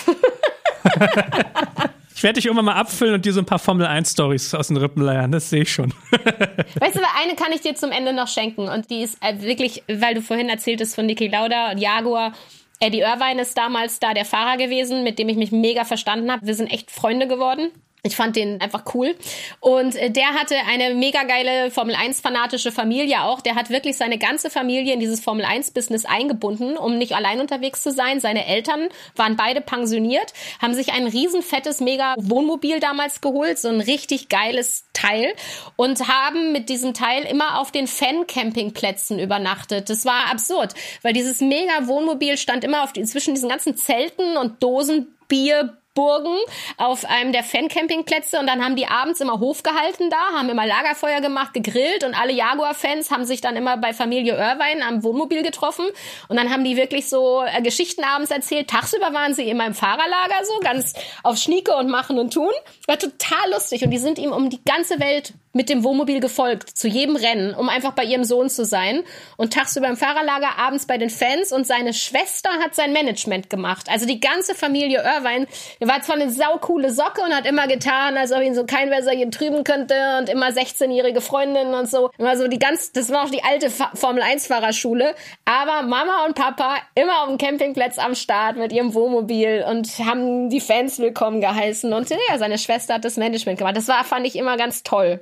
[2.21, 4.67] Ich werde dich irgendwann mal abfüllen und dir so ein paar Formel 1 Stories aus
[4.67, 5.31] den Rippen leiern.
[5.31, 5.91] Das sehe ich schon.
[6.11, 9.81] weißt du, eine kann ich dir zum Ende noch schenken und die ist äh, wirklich,
[9.87, 12.33] weil du vorhin erzähltest von Niki Lauda und Jaguar.
[12.79, 16.45] Eddie Irvine ist damals da der Fahrer gewesen, mit dem ich mich mega verstanden habe.
[16.45, 17.71] Wir sind echt Freunde geworden.
[18.03, 19.15] Ich fand den einfach cool.
[19.59, 23.41] Und äh, der hatte eine mega geile Formel 1 fanatische Familie auch.
[23.41, 27.39] Der hat wirklich seine ganze Familie in dieses Formel 1 Business eingebunden, um nicht allein
[27.39, 28.19] unterwegs zu sein.
[28.19, 33.81] Seine Eltern waren beide pensioniert, haben sich ein riesenfettes mega Wohnmobil damals geholt, so ein
[33.81, 35.33] richtig geiles Teil
[35.75, 39.91] und haben mit diesem Teil immer auf den Fan-Campingplätzen übernachtet.
[39.91, 40.73] Das war absurd,
[41.03, 45.77] weil dieses mega Wohnmobil stand immer auf die, zwischen diesen ganzen Zelten und Dosen Bier,
[45.93, 46.37] Burgen
[46.77, 50.65] auf einem der Fan-Campingplätze und dann haben die abends immer Hof gehalten da, haben immer
[50.65, 55.43] Lagerfeuer gemacht, gegrillt und alle Jaguar-Fans haben sich dann immer bei Familie Irvine am Wohnmobil
[55.43, 55.85] getroffen
[56.29, 58.69] und dann haben die wirklich so äh, Geschichten abends erzählt.
[58.69, 62.51] Tagsüber waren sie immer im Fahrerlager so, ganz auf Schnieke und machen und tun.
[62.87, 66.69] War total lustig und die sind ihm um die ganze Welt mit dem Wohnmobil gefolgt,
[66.69, 69.03] zu jedem Rennen, um einfach bei ihrem Sohn zu sein.
[69.37, 73.87] Und tagsüber im Fahrerlager, abends bei den Fans und seine Schwester hat sein Management gemacht.
[73.89, 75.47] Also die ganze Familie Irvine
[75.79, 78.89] er war zwar eine saukoole Socke und hat immer getan, als ob ihn so kein
[78.89, 82.11] Wässerchen trüben könnte und immer 16-jährige Freundinnen und so.
[82.17, 85.15] Immer so die ganz, das war auch die alte Formel 1 Fahrerschule.
[85.45, 90.49] Aber Mama und Papa immer auf dem Campingplatz am Start mit ihrem Wohnmobil und haben
[90.49, 91.91] die Fans willkommen geheißen.
[91.93, 93.77] Und ja, seine Schwester hat das Management gemacht.
[93.77, 95.19] Das war, fand ich immer ganz toll.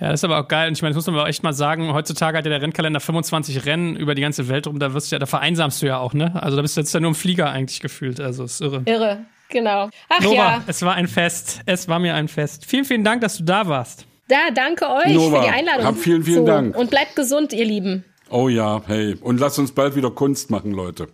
[0.00, 0.68] Ja, das ist aber auch geil.
[0.68, 3.00] Und ich meine, das muss man auch echt mal sagen, heutzutage hat ja der Rennkalender
[3.00, 5.98] 25 Rennen über die ganze Welt rum, da wirst du ja, da vereinsamst du ja
[5.98, 6.40] auch, ne?
[6.40, 8.20] Also da bist du jetzt ja nur im Flieger eigentlich gefühlt.
[8.20, 8.82] Also ist irre.
[8.84, 9.24] Irre.
[9.50, 9.88] Genau.
[10.08, 10.64] Ach Nova, ja.
[10.66, 11.62] Es war ein Fest.
[11.66, 12.66] Es war mir ein Fest.
[12.66, 14.06] Vielen, vielen Dank, dass du da warst.
[14.30, 15.86] Ja, danke euch Nova, für die Einladung.
[15.86, 16.46] Hab vielen, vielen so.
[16.46, 16.76] Dank.
[16.76, 18.04] Und bleibt gesund, ihr Lieben.
[18.30, 19.16] Oh ja, hey.
[19.22, 21.08] Und lasst uns bald wieder Kunst machen, Leute.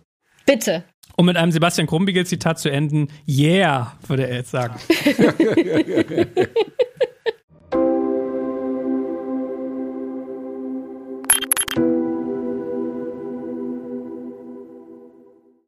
[0.45, 0.83] Bitte.
[1.15, 4.75] Um mit einem Sebastian Krumbigel-Zitat zu enden, yeah, würde er jetzt sagen.